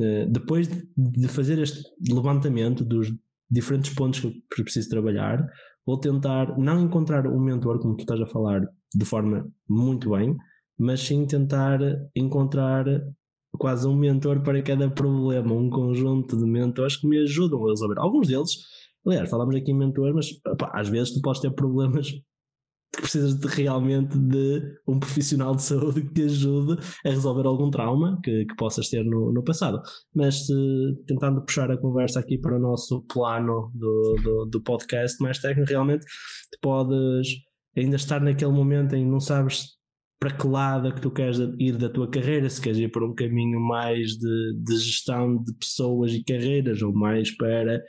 Eh, 0.00 0.26
depois 0.26 0.68
de 0.96 1.28
fazer 1.28 1.58
este 1.58 1.82
levantamento 2.12 2.84
dos 2.84 3.12
diferentes 3.50 3.94
pontos 3.94 4.20
que 4.20 4.62
preciso 4.62 4.88
trabalhar, 4.88 5.46
vou 5.86 5.98
tentar 5.98 6.58
não 6.58 6.80
encontrar 6.80 7.26
um 7.26 7.40
mentor, 7.40 7.78
como 7.78 7.96
tu 7.96 8.00
estás 8.00 8.20
a 8.20 8.26
falar, 8.26 8.62
de 8.94 9.04
forma 9.04 9.46
muito 9.68 10.10
bem, 10.10 10.36
mas 10.78 11.00
sim 11.00 11.26
tentar 11.26 11.78
encontrar 12.14 12.84
quase 13.58 13.86
um 13.86 13.96
mentor 13.96 14.42
para 14.42 14.62
cada 14.62 14.90
problema, 14.90 15.52
um 15.52 15.70
conjunto 15.70 16.36
de 16.36 16.44
mentores 16.44 16.96
que 16.96 17.06
me 17.06 17.18
ajudam 17.18 17.64
a 17.64 17.70
resolver. 17.70 17.98
Alguns 17.98 18.28
deles, 18.28 18.50
aliás, 19.06 19.30
falamos 19.30 19.54
aqui 19.54 19.70
em 19.70 19.78
mentores, 19.78 20.14
mas 20.14 20.52
opa, 20.52 20.70
às 20.74 20.88
vezes 20.88 21.14
tu 21.14 21.20
podes 21.20 21.40
ter 21.40 21.50
problemas 21.52 22.08
que 22.96 23.02
precisas 23.02 23.34
de, 23.34 23.46
realmente 23.48 24.16
de 24.18 24.62
um 24.86 24.98
profissional 24.98 25.54
de 25.54 25.62
saúde 25.62 26.02
que 26.02 26.14
te 26.14 26.22
ajude 26.24 26.80
a 27.04 27.10
resolver 27.10 27.46
algum 27.46 27.70
trauma 27.70 28.18
que, 28.22 28.44
que 28.46 28.54
possas 28.56 28.88
ter 28.88 29.04
no, 29.04 29.32
no 29.32 29.42
passado. 29.42 29.80
Mas 30.14 30.46
tentando 31.06 31.44
puxar 31.44 31.70
a 31.70 31.78
conversa 31.78 32.20
aqui 32.20 32.38
para 32.38 32.56
o 32.56 32.60
nosso 32.60 33.02
plano 33.02 33.70
do, 33.74 34.16
do, 34.22 34.46
do 34.46 34.62
podcast 34.62 35.22
mais 35.22 35.38
técnico, 35.38 35.70
realmente 35.70 36.04
podes 36.60 37.28
ainda 37.76 37.96
estar 37.96 38.20
naquele 38.20 38.52
momento 38.52 38.94
em 38.94 39.04
não 39.04 39.20
sabes 39.20 39.74
para 40.24 40.30
que 40.38 40.46
lado 40.46 40.88
é 40.88 40.92
que 40.92 41.02
tu 41.02 41.10
queres 41.10 41.38
ir 41.58 41.76
da 41.76 41.90
tua 41.90 42.08
carreira, 42.08 42.48
se 42.48 42.58
queres 42.58 42.78
ir 42.78 42.90
para 42.90 43.04
um 43.04 43.14
caminho 43.14 43.60
mais 43.60 44.12
de, 44.12 44.54
de 44.56 44.76
gestão 44.78 45.36
de 45.42 45.52
pessoas 45.52 46.12
e 46.12 46.24
carreiras, 46.24 46.80
ou 46.80 46.94
mais 46.94 47.30
para 47.36 47.82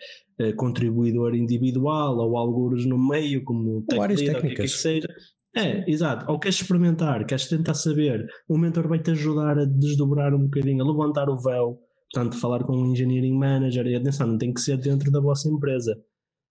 contribuidor 0.57 1.35
individual, 1.35 2.17
ou 2.17 2.37
alguns 2.37 2.85
no 2.85 2.97
meio, 2.97 3.43
como 3.43 3.83
tech 3.83 3.99
lead, 3.99 4.37
o 4.37 4.41
que, 4.41 4.47
é 4.47 4.55
que 4.55 4.67
seja. 4.67 5.07
É, 5.55 5.89
exato. 5.89 6.29
Ou 6.29 6.37
queres 6.37 6.59
experimentar, 6.59 7.25
queres 7.25 7.47
tentar 7.47 7.73
saber, 7.73 8.25
o 8.47 8.57
mentor 8.57 8.87
vai 8.87 8.99
te 8.99 9.11
ajudar 9.11 9.57
a 9.57 9.65
desdobrar 9.65 10.33
um 10.33 10.43
bocadinho, 10.43 10.83
a 10.83 10.87
levantar 10.87 11.29
o 11.29 11.41
véu, 11.41 11.79
portanto, 12.11 12.37
falar 12.37 12.63
com 12.65 12.75
um 12.75 12.91
engineering 12.91 13.37
manager, 13.37 13.87
e 13.87 13.95
atenção, 13.95 14.27
não 14.27 14.37
tem 14.37 14.53
que 14.53 14.59
ser 14.59 14.77
dentro 14.77 15.09
da 15.09 15.21
vossa 15.21 15.47
empresa. 15.47 15.95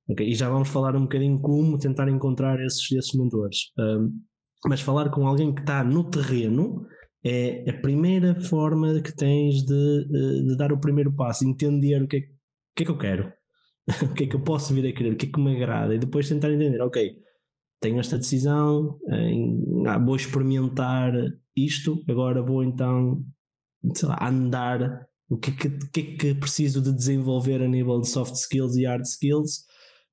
Okay? 0.08 0.30
E 0.30 0.34
já 0.34 0.48
vamos 0.48 0.70
falar 0.70 0.96
um 0.96 1.02
bocadinho 1.02 1.38
como 1.40 1.78
tentar 1.78 2.08
encontrar 2.08 2.58
esses, 2.64 2.90
esses 2.92 3.14
mentores. 3.14 3.72
Um, 3.78 4.10
mas 4.66 4.80
falar 4.80 5.10
com 5.10 5.26
alguém 5.26 5.54
que 5.54 5.60
está 5.60 5.84
no 5.84 6.08
terreno 6.08 6.86
é 7.22 7.70
a 7.70 7.80
primeira 7.80 8.34
forma 8.34 9.00
que 9.00 9.14
tens 9.14 9.62
de, 9.62 9.72
eh, 9.74 10.42
de 10.48 10.56
dar 10.56 10.72
o 10.72 10.80
primeiro 10.80 11.12
passo, 11.14 11.46
entender 11.46 12.02
o 12.02 12.06
que 12.06 12.16
é, 12.16 12.20
o 12.20 12.22
que, 12.76 12.82
é 12.82 12.86
que 12.86 12.90
eu 12.90 12.98
quero, 12.98 13.32
o 14.02 14.14
que 14.14 14.24
é 14.24 14.26
que 14.26 14.36
eu 14.36 14.42
posso 14.42 14.74
vir 14.74 14.86
a 14.86 14.92
querer, 14.92 15.12
o 15.12 15.16
que 15.16 15.26
é 15.26 15.30
que 15.30 15.40
me 15.40 15.56
agrada, 15.56 15.94
e 15.94 15.98
depois 15.98 16.28
tentar 16.28 16.50
entender, 16.50 16.80
ok, 16.80 17.16
tenho 17.80 18.00
esta 18.00 18.16
decisão, 18.16 18.98
ah, 19.86 19.98
vou 19.98 20.16
experimentar 20.16 21.12
isto, 21.54 22.02
agora 22.08 22.42
vou 22.42 22.64
então 22.64 23.22
lá, 24.02 24.28
andar 24.28 25.06
o 25.28 25.36
que, 25.36 25.52
que, 25.52 25.68
que 25.88 26.00
é 26.00 26.16
que 26.16 26.34
preciso 26.34 26.80
de 26.80 26.92
desenvolver 26.92 27.62
a 27.62 27.68
nível 27.68 28.00
de 28.00 28.08
soft 28.08 28.34
skills 28.34 28.76
e 28.76 28.86
hard 28.86 29.04
skills 29.04 29.64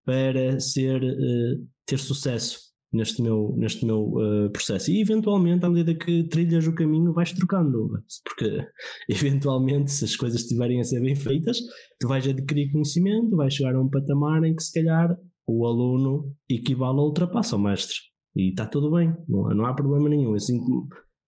para 0.03 0.59
ser, 0.59 1.01
uh, 1.03 1.67
ter 1.85 1.99
sucesso 1.99 2.70
neste 2.91 3.21
meu, 3.21 3.53
neste 3.57 3.85
meu 3.85 4.03
uh, 4.13 4.49
processo. 4.51 4.91
E 4.91 5.01
eventualmente, 5.01 5.65
à 5.65 5.69
medida 5.69 5.95
que 5.95 6.23
trilhas 6.25 6.67
o 6.67 6.75
caminho, 6.75 7.13
vais 7.13 7.31
trocando, 7.31 7.89
porque 8.23 8.67
eventualmente, 9.09 9.91
se 9.91 10.05
as 10.05 10.15
coisas 10.15 10.41
estiverem 10.41 10.79
a 10.79 10.83
ser 10.83 10.99
bem 11.01 11.15
feitas, 11.15 11.57
tu 11.99 12.07
vais 12.07 12.27
adquirir 12.27 12.71
conhecimento, 12.71 13.35
vais 13.35 13.53
chegar 13.53 13.75
a 13.75 13.81
um 13.81 13.89
patamar 13.89 14.43
em 14.43 14.55
que 14.55 14.63
se 14.63 14.73
calhar 14.73 15.17
o 15.47 15.65
aluno 15.65 16.33
equivale 16.49 16.99
a 16.99 17.03
ultrapassa 17.03 17.55
o 17.55 17.59
mestre. 17.59 17.95
E 18.35 18.49
está 18.49 18.65
tudo 18.65 18.91
bem, 18.91 19.13
não, 19.27 19.49
não 19.49 19.65
há 19.65 19.73
problema 19.73 20.09
nenhum. 20.09 20.37
Sinto 20.39 20.87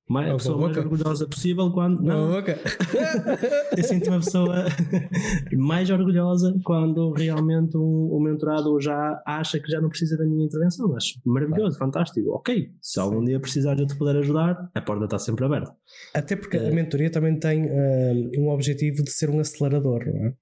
mais, 0.09 0.29
a 0.29 0.33
pessoa 0.33 0.57
mais 0.57 0.77
orgulhosa 0.77 1.27
possível 1.27 1.71
quando. 1.71 2.01
Não, 2.01 2.31
boca. 2.31 2.59
eu 3.77 3.83
sinto 3.83 4.09
uma 4.09 4.19
pessoa 4.19 4.65
mais 5.55 5.89
orgulhosa 5.89 6.53
quando 6.63 7.11
realmente 7.11 7.77
um, 7.77 8.09
um 8.13 8.19
mentorado 8.21 8.79
já 8.81 9.21
acha 9.25 9.59
que 9.59 9.71
já 9.71 9.79
não 9.79 9.89
precisa 9.89 10.17
da 10.17 10.25
minha 10.25 10.45
intervenção. 10.45 10.93
Acho 10.95 11.19
maravilhoso, 11.25 11.77
fantástico. 11.77 12.31
Ok, 12.31 12.71
se 12.81 12.99
algum 12.99 13.23
dia 13.23 13.39
precisar 13.39 13.75
de 13.75 13.83
eu 13.83 13.87
te 13.87 13.97
poder 13.97 14.17
ajudar, 14.19 14.69
a 14.75 14.81
porta 14.81 15.05
está 15.05 15.17
sempre 15.17 15.45
aberta. 15.45 15.73
Até 16.13 16.35
porque 16.35 16.57
a 16.57 16.63
eh, 16.63 16.71
mentoria 16.71 17.09
também 17.09 17.39
tem 17.39 17.65
uh, 17.65 18.31
um 18.37 18.49
objetivo 18.49 19.03
de 19.03 19.11
ser 19.11 19.29
um 19.29 19.39
acelerador, 19.39 20.05
não 20.05 20.27
é? 20.27 20.33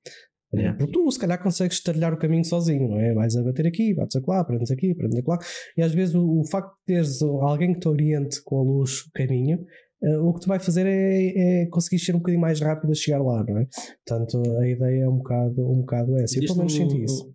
Yeah. 0.54 0.78
Porque 0.78 0.92
tu, 0.92 1.10
se 1.10 1.18
calhar, 1.18 1.42
consegues 1.42 1.82
trilhar 1.82 2.14
o 2.14 2.18
caminho 2.18 2.44
sozinho, 2.44 2.90
não 2.90 3.00
é? 3.00 3.14
Vais 3.14 3.36
a 3.38 3.44
bater 3.44 3.68
aqui, 3.68 3.94
bates 3.94 4.18
acolá, 4.18 4.42
aprendes 4.42 4.70
aqui, 4.70 4.92
aprendes 4.92 5.18
acolá. 5.18 5.40
E 5.78 5.82
às 5.82 5.94
vezes 5.94 6.14
o, 6.14 6.42
o 6.42 6.44
facto 6.50 6.72
de 6.72 6.94
teres 6.94 7.22
alguém 7.22 7.74
que 7.74 7.80
te 7.80 7.88
oriente 7.88 8.42
com 8.44 8.60
a 8.60 8.64
luz 8.64 9.02
o 9.02 9.12
caminho 9.14 9.66
uh, 10.04 10.28
o 10.28 10.34
que 10.34 10.42
tu 10.42 10.48
vai 10.48 10.60
fazer 10.60 10.86
é, 10.86 11.62
é, 11.62 11.66
conseguir 11.68 12.00
ser 12.00 12.16
um 12.16 12.20
bocadinho 12.20 12.42
mais 12.42 12.60
rápido 12.60 12.92
a 12.92 12.96
chegar 12.96 13.22
lá, 13.22 13.44
não 13.44 13.60
é? 13.60 13.68
Portanto, 14.06 14.42
a 14.60 14.68
ideia 14.68 15.04
é 15.04 15.10
um 15.10 15.18
bocado, 15.18 15.72
um 15.72 15.82
bocado 15.82 16.18
essa. 16.18 16.38
Eu 16.38 16.44
pelo 16.44 16.58
menos 16.58 16.74
senti 16.74 16.96
um, 16.96 17.04
isso. 17.04 17.34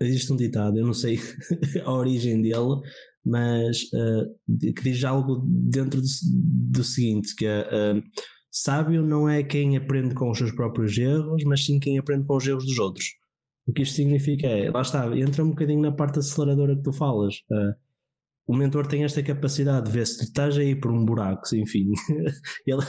Existe 0.00 0.32
um 0.32 0.36
ditado, 0.36 0.78
eu 0.78 0.86
não 0.86 0.94
sei 0.94 1.18
a 1.84 1.92
origem 1.92 2.42
dele, 2.42 2.80
mas 3.24 3.82
uh, 3.92 4.72
que 4.74 4.82
diz 4.82 5.02
algo 5.04 5.44
dentro 5.46 6.00
do, 6.00 6.06
do 6.70 6.84
seguinte, 6.84 7.34
que 7.36 7.46
é 7.46 7.60
uh, 7.62 8.02
sábio 8.54 9.02
não 9.02 9.28
é 9.28 9.42
quem 9.42 9.76
aprende 9.76 10.14
com 10.14 10.30
os 10.30 10.38
seus 10.38 10.52
próprios 10.52 10.96
erros, 10.96 11.42
mas 11.44 11.64
sim 11.64 11.80
quem 11.80 11.98
aprende 11.98 12.26
com 12.26 12.36
os 12.36 12.46
erros 12.46 12.64
dos 12.64 12.78
outros. 12.78 13.06
O 13.66 13.72
que 13.72 13.82
isto 13.82 13.96
significa 13.96 14.46
é, 14.46 14.70
lá 14.70 14.82
está, 14.82 15.06
entra 15.16 15.42
um 15.42 15.50
bocadinho 15.50 15.80
na 15.80 15.90
parte 15.90 16.20
aceleradora 16.20 16.76
que 16.76 16.82
tu 16.82 16.92
falas. 16.92 17.36
Uh, 17.50 17.74
o 18.46 18.54
mentor 18.54 18.86
tem 18.86 19.02
esta 19.02 19.22
capacidade 19.22 19.86
de 19.86 19.92
ver 19.92 20.06
se 20.06 20.18
tu 20.18 20.24
estás 20.24 20.56
aí 20.56 20.76
por 20.76 20.92
um 20.92 21.04
buraco, 21.04 21.42
enfim, 21.56 21.90
ele 22.66 22.82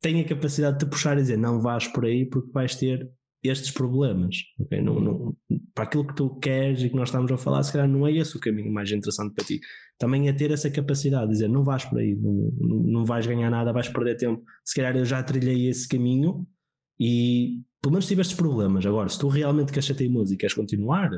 tem 0.00 0.20
a 0.20 0.28
capacidade 0.28 0.78
de 0.78 0.84
te 0.86 0.90
puxar 0.90 1.18
e 1.18 1.22
dizer 1.22 1.36
não 1.36 1.60
vais 1.60 1.88
por 1.88 2.04
aí 2.04 2.24
porque 2.24 2.50
vais 2.52 2.74
ter 2.76 3.10
estes 3.42 3.70
problemas. 3.70 4.36
Okay? 4.60 4.80
Não, 4.80 5.00
não, 5.00 5.36
para 5.74 5.84
aquilo 5.84 6.06
que 6.06 6.14
tu 6.14 6.38
queres 6.38 6.82
e 6.82 6.88
que 6.88 6.96
nós 6.96 7.08
estamos 7.08 7.30
a 7.32 7.36
falar, 7.36 7.62
se 7.62 7.72
calhar 7.72 7.88
não 7.88 8.06
é 8.06 8.12
esse 8.12 8.36
o 8.36 8.40
caminho 8.40 8.72
mais 8.72 8.90
interessante 8.90 9.34
para 9.34 9.44
ti. 9.44 9.60
Também 9.98 10.28
é 10.28 10.32
ter 10.32 10.50
essa 10.50 10.70
capacidade 10.70 11.26
de 11.26 11.32
dizer 11.32 11.48
não 11.48 11.64
vais 11.64 11.84
por 11.84 11.98
aí, 11.98 12.14
não, 12.14 12.52
não, 12.60 13.04
vais 13.04 13.26
ganhar 13.26 13.50
nada, 13.50 13.72
vais 13.72 13.88
perder 13.88 14.16
tempo. 14.16 14.42
Se 14.64 14.74
calhar 14.74 14.96
eu 14.96 15.04
já 15.04 15.22
trilhei 15.22 15.68
esse 15.68 15.88
caminho 15.88 16.46
e 17.00 17.62
pelo 17.80 17.92
menos 17.92 18.06
tiveste 18.06 18.36
problemas. 18.36 18.86
Agora, 18.86 19.08
se 19.08 19.18
tu 19.18 19.28
realmente 19.28 19.72
queres 19.72 19.86
ser 19.86 20.08
música 20.08 20.34
e 20.34 20.38
queres 20.38 20.54
continuar, 20.54 21.10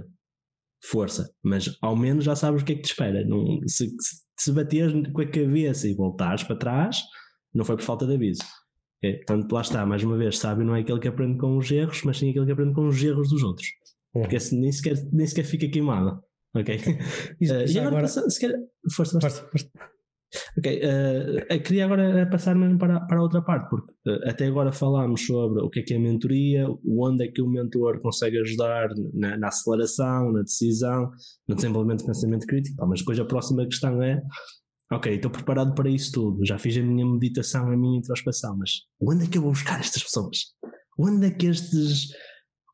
força, 0.83 1.31
mas 1.43 1.77
ao 1.81 1.97
menos 1.97 2.25
já 2.25 2.35
sabes 2.35 2.63
o 2.63 2.65
que 2.65 2.73
é 2.73 2.77
que 2.77 2.83
te 2.83 2.91
espera. 2.91 3.25
Não, 3.25 3.61
se, 3.67 3.91
se 4.39 4.53
bateres 4.53 4.93
com 5.13 5.21
a 5.21 5.27
cabeça 5.27 5.89
e 5.89 5.95
voltares 5.95 6.43
para 6.43 6.57
trás, 6.57 7.03
não 7.55 7.65
foi 7.65 7.77
por 7.77 7.83
falta 7.83 8.07
de 8.07 8.15
aviso. 8.15 8.43
Okay? 9.05 9.19
Portanto, 9.19 9.53
lá 9.53 9.61
está, 9.61 9.85
mais 9.85 10.03
uma 10.03 10.17
vez, 10.17 10.39
sabe, 10.39 10.65
não 10.65 10.75
é 10.75 10.81
aquele 10.81 10.99
que 10.99 11.09
aprende 11.09 11.39
com 11.39 11.59
os 11.59 11.71
erros, 11.71 12.03
mas 12.05 12.19
sim 12.19 12.31
aquele 12.31 12.47
que 12.47 12.53
aprende 12.53 12.75
com 12.75 12.87
os 12.87 13.03
erros 13.03 13.29
dos 13.29 13.43
outros. 13.43 13.69
Uhum. 14.15 14.23
Porque 14.23 14.37
assim 14.37 14.59
nem 14.59 14.73
sequer, 14.73 14.95
nem 15.13 15.27
sequer 15.27 15.45
fica 15.45 15.69
queimado. 15.69 16.23
Ok? 16.57 16.75
Isso, 17.41 17.53
uh, 17.55 17.67
e 17.67 17.79
agora, 17.79 17.89
agora... 17.89 18.03
Passa, 18.03 18.31
se 18.31 18.41
quer, 18.41 18.55
força, 18.95 19.21
força. 19.21 19.47
força. 19.51 19.71
Ok, 20.59 20.81
uh, 20.83 21.63
queria 21.63 21.85
agora 21.85 22.29
passar 22.29 22.57
mesmo 22.57 22.77
para, 22.77 22.99
para 23.07 23.23
outra 23.23 23.41
parte, 23.41 23.69
porque 23.69 23.93
uh, 24.07 24.29
até 24.29 24.47
agora 24.47 24.73
falámos 24.73 25.25
sobre 25.25 25.63
o 25.63 25.69
que 25.69 25.81
é 25.81 25.83
que 25.83 25.95
é 25.95 25.99
mentoria, 25.99 26.67
onde 26.89 27.25
é 27.25 27.29
que 27.29 27.41
o 27.41 27.49
mentor 27.49 28.01
consegue 28.01 28.39
ajudar 28.41 28.89
na, 29.13 29.37
na 29.37 29.49
aceleração, 29.49 30.33
na 30.33 30.43
decisão, 30.43 31.11
no 31.47 31.55
desenvolvimento 31.55 32.01
de 32.01 32.07
pensamento 32.07 32.47
crítico, 32.47 32.85
mas 32.87 33.01
depois 33.01 33.19
a 33.21 33.25
próxima 33.25 33.65
questão 33.65 34.03
é, 34.03 34.21
ok, 34.97 35.15
estou 35.15 35.31
preparado 35.31 35.75
para 35.75 35.91
isso 35.91 36.13
tudo, 36.13 36.45
já 36.45 36.59
fiz 36.59 36.77
a 36.77 36.83
minha 36.83 37.07
meditação, 37.07 37.71
a 37.71 37.77
minha 37.77 37.99
introspeção, 37.99 38.57
mas 38.57 38.83
onde 39.01 39.25
é 39.25 39.29
que 39.29 39.39
eu 39.39 39.43
vou 39.43 39.53
buscar 39.53 39.81
estas 39.81 40.03
pessoas? 40.03 40.55
Onde 40.99 41.27
é 41.27 41.31
que 41.31 41.47
estes 41.47 42.09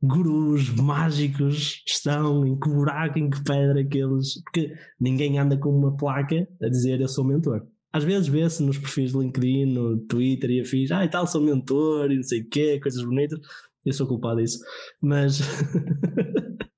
gurus 0.02 0.70
mágicos 0.70 1.82
estão, 1.86 2.46
em 2.46 2.58
que 2.58 2.68
buraco, 2.68 3.18
em 3.18 3.28
que 3.28 3.42
pedra 3.44 3.80
aqueles. 3.80 4.42
Porque 4.44 4.72
ninguém 4.98 5.38
anda 5.38 5.56
com 5.56 5.70
uma 5.70 5.96
placa 5.96 6.48
a 6.62 6.68
dizer 6.68 7.00
eu 7.00 7.08
sou 7.08 7.24
mentor. 7.24 7.66
Às 7.92 8.04
vezes 8.04 8.28
vê-se 8.28 8.62
nos 8.62 8.78
perfis 8.78 9.12
de 9.12 9.18
LinkedIn, 9.18 9.66
no 9.66 9.98
Twitter 10.06 10.50
e 10.50 10.60
afins, 10.60 10.90
ah 10.92 11.04
e 11.04 11.08
tal, 11.08 11.26
sou 11.26 11.42
mentor 11.42 12.10
e 12.10 12.16
não 12.16 12.22
sei 12.22 12.40
o 12.40 12.48
quê, 12.48 12.78
coisas 12.80 13.02
bonitas. 13.04 13.38
Eu 13.84 13.92
sou 13.92 14.06
culpado 14.06 14.40
disso. 14.40 14.58
Mas. 15.00 15.40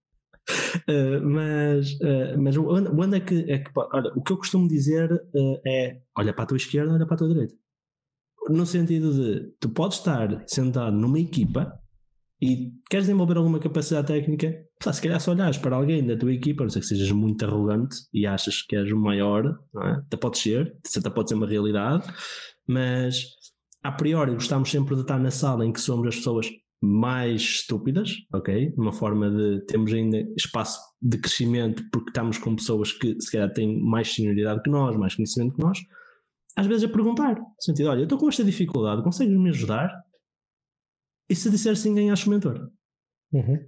Uh, 0.89 1.23
mas 1.29 1.93
uh, 2.01 2.39
mas 2.39 2.57
onde, 2.57 2.89
onde, 2.89 3.17
é 3.17 3.21
que, 3.21 3.51
é 3.51 3.59
que 3.59 3.71
olha, 3.77 4.13
o 4.17 4.23
que 4.23 4.33
eu 4.33 4.37
costumo 4.37 4.67
dizer 4.67 5.13
uh, 5.13 5.61
é 5.67 6.01
olha 6.17 6.33
para 6.33 6.45
a 6.45 6.47
tua 6.47 6.57
esquerda, 6.57 6.93
olha 6.93 7.07
para 7.07 7.15
a 7.15 7.19
tua 7.19 7.29
direita 7.29 7.55
no 8.49 8.67
sentido 8.67 9.13
de 9.15 9.53
tu 9.61 9.69
podes 9.71 9.99
estar 9.99 10.45
sentado 10.47 10.97
numa 10.97 11.19
equipa 11.19 11.79
e 12.41 12.73
queres 12.91 13.07
desenvolver 13.07 13.37
alguma 13.37 13.61
capacidade 13.61 14.09
técnica, 14.09 14.53
se 14.81 15.01
calhar 15.01 15.21
se 15.21 15.31
olhares 15.31 15.59
para 15.59 15.77
alguém 15.77 16.05
da 16.05 16.17
tua 16.17 16.33
equipa, 16.33 16.65
não 16.65 16.71
sei 16.71 16.83
que 16.83 16.89
sejas 16.89 17.13
muito 17.13 17.45
arrogante 17.45 17.97
e 18.13 18.27
achas 18.27 18.63
que 18.63 18.75
és 18.75 18.91
o 18.91 18.97
maior, 18.97 19.45
não 19.73 19.83
é? 19.83 19.93
até 19.93 20.17
pode 20.17 20.39
ser, 20.39 20.77
até 20.97 21.09
pode 21.09 21.29
ser 21.29 21.37
uma 21.37 21.47
realidade, 21.47 22.05
mas 22.67 23.27
a 23.81 23.93
priori 23.93 24.33
gostamos 24.33 24.71
sempre 24.71 24.97
de 24.97 25.03
estar 25.03 25.21
na 25.21 25.31
sala 25.31 25.65
em 25.65 25.73
que 25.73 25.81
somos 25.81 26.09
as 26.09 26.17
pessoas 26.17 26.51
mais 26.83 27.41
estúpidas, 27.41 28.11
ok? 28.33 28.75
Uma 28.77 28.93
forma 28.93 29.31
de 29.31 29.65
temos 29.67 29.93
ainda 29.93 30.19
espaço 30.37 30.81
de 31.01 31.17
crescimento 31.17 31.85
porque 31.93 32.11
estamos 32.11 32.39
com 32.39 32.57
pessoas 32.57 32.91
que 32.93 33.21
se 33.21 33.31
calhar 33.31 33.53
têm 33.53 33.81
mais 33.81 34.13
senioridade 34.13 34.63
que 34.63 34.71
nós, 34.71 34.97
mais 34.97 35.15
conhecimento 35.15 35.55
que 35.55 35.63
nós. 35.63 35.79
Às 36.57 36.67
vezes 36.67 36.85
a 36.85 36.93
perguntar, 36.93 37.39
no 37.39 37.47
sentido, 37.61 37.89
olha, 37.89 38.01
eu 38.01 38.05
estou 38.05 38.19
com 38.19 38.29
esta 38.29 38.43
dificuldade, 38.43 39.05
consegues 39.05 39.39
me 39.39 39.51
ajudar? 39.51 39.93
E 41.29 41.37
se 41.37 41.49
disser 41.51 41.77
sim, 41.77 41.95
ganhaste 41.95 42.27
o 42.27 42.31
mentor. 42.31 42.69
Uhum. 43.33 43.59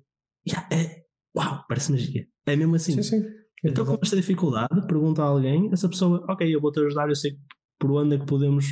Yeah, 0.47 0.69
é, 0.71 1.05
uau, 1.37 1.65
parece 1.69 1.93
magia. 1.93 2.27
É 2.45 2.57
mesmo 2.57 2.75
assim. 2.75 3.01
Sim, 3.01 3.03
sim. 3.03 3.27
É 3.65 3.69
estou 3.69 3.87
com 3.87 3.97
esta 4.03 4.17
dificuldade, 4.17 4.87
pergunta 4.87 5.23
a 5.23 5.27
alguém, 5.27 5.71
essa 5.73 5.89
pessoa, 5.89 6.23
ok, 6.29 6.55
eu 6.55 6.61
vou-te 6.61 6.81
ajudar, 6.81 7.09
eu 7.09 7.15
sei 7.15 7.39
por 7.79 7.93
onde 7.93 8.17
é 8.17 8.19
que 8.19 8.27
podemos. 8.27 8.67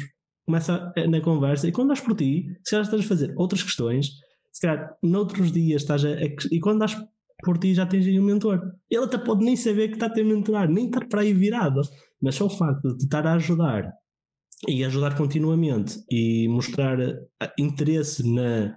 Começa 0.45 0.93
na 1.09 1.21
conversa 1.21 1.69
e 1.69 1.73
quando 1.73 1.93
estás 1.93 2.07
por 2.07 2.17
ti, 2.17 2.49
se 2.65 2.73
calhar 2.73 2.85
estás 2.85 3.05
a 3.05 3.09
fazer 3.09 3.33
outras 3.37 3.63
questões, 3.63 4.11
se 4.53 4.61
calhar 4.61 4.97
noutros 5.03 5.51
dias 5.51 5.83
estás 5.83 6.05
a. 6.05 6.11
a 6.11 6.27
e 6.51 6.61
quando 6.61 6.85
estás 6.85 7.03
por 7.43 7.59
ti 7.59 7.75
já 7.75 7.85
tens 7.85 8.07
aí 8.07 8.19
um 8.19 8.25
mentor. 8.25 8.61
Ele 8.89 9.05
até 9.05 9.19
pode 9.19 9.45
nem 9.45 9.57
saber 9.57 9.89
que 9.89 9.95
está 9.95 10.07
a 10.07 10.11
ter 10.11 10.25
mentorar, 10.25 10.69
nem 10.71 10.87
estar 10.87 11.07
para 11.09 11.23
aí 11.23 11.33
virado, 11.33 11.81
mas 12.21 12.37
só 12.37 12.47
o 12.47 12.51
facto 12.51 12.97
de 12.97 13.03
estar 13.03 13.27
a 13.27 13.35
ajudar 13.35 13.93
e 14.69 14.85
ajudar 14.85 15.17
continuamente 15.17 15.99
e 16.09 16.47
mostrar 16.49 16.99
interesse 17.59 18.23
na, 18.33 18.77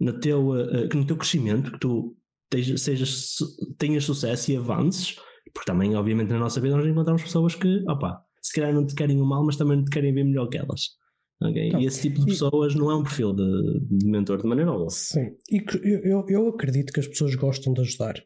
no 0.00 0.18
teu, 0.18 0.48
uh, 0.48 0.88
no 0.94 1.06
teu 1.06 1.16
crescimento, 1.16 1.72
que 1.72 1.78
tu 1.78 2.16
tejas, 2.48 2.80
sejas, 2.80 3.36
tenhas 3.76 4.04
sucesso 4.04 4.50
e 4.50 4.56
avances, 4.56 5.16
porque 5.52 5.70
também, 5.70 5.94
obviamente, 5.94 6.30
na 6.30 6.38
nossa 6.38 6.60
vida 6.60 6.76
nós 6.76 6.86
encontramos 6.86 7.22
pessoas 7.22 7.54
que, 7.54 7.84
opa, 7.86 8.24
se 8.40 8.52
calhar 8.54 8.72
não 8.72 8.86
te 8.86 8.94
querem 8.94 9.20
o 9.20 9.26
mal, 9.26 9.44
mas 9.44 9.56
também 9.56 9.76
não 9.76 9.84
te 9.84 9.90
querem 9.90 10.14
ver 10.14 10.24
melhor 10.24 10.48
que 10.48 10.56
elas. 10.56 10.99
Okay? 11.42 11.72
E 11.78 11.86
esse 11.86 12.02
tipo 12.02 12.20
de 12.20 12.26
pessoas 12.26 12.74
e, 12.74 12.78
não 12.78 12.90
é 12.90 12.96
um 12.96 13.02
perfil 13.02 13.32
de, 13.32 13.80
de 13.88 14.06
mentor 14.06 14.38
de 14.38 14.46
maneira 14.46 14.70
alguma. 14.70 14.90
Sim, 14.90 15.34
e 15.50 15.64
eu, 15.82 16.24
eu 16.28 16.48
acredito 16.48 16.92
que 16.92 17.00
as 17.00 17.08
pessoas 17.08 17.34
gostam 17.34 17.72
de 17.72 17.80
ajudar. 17.80 18.22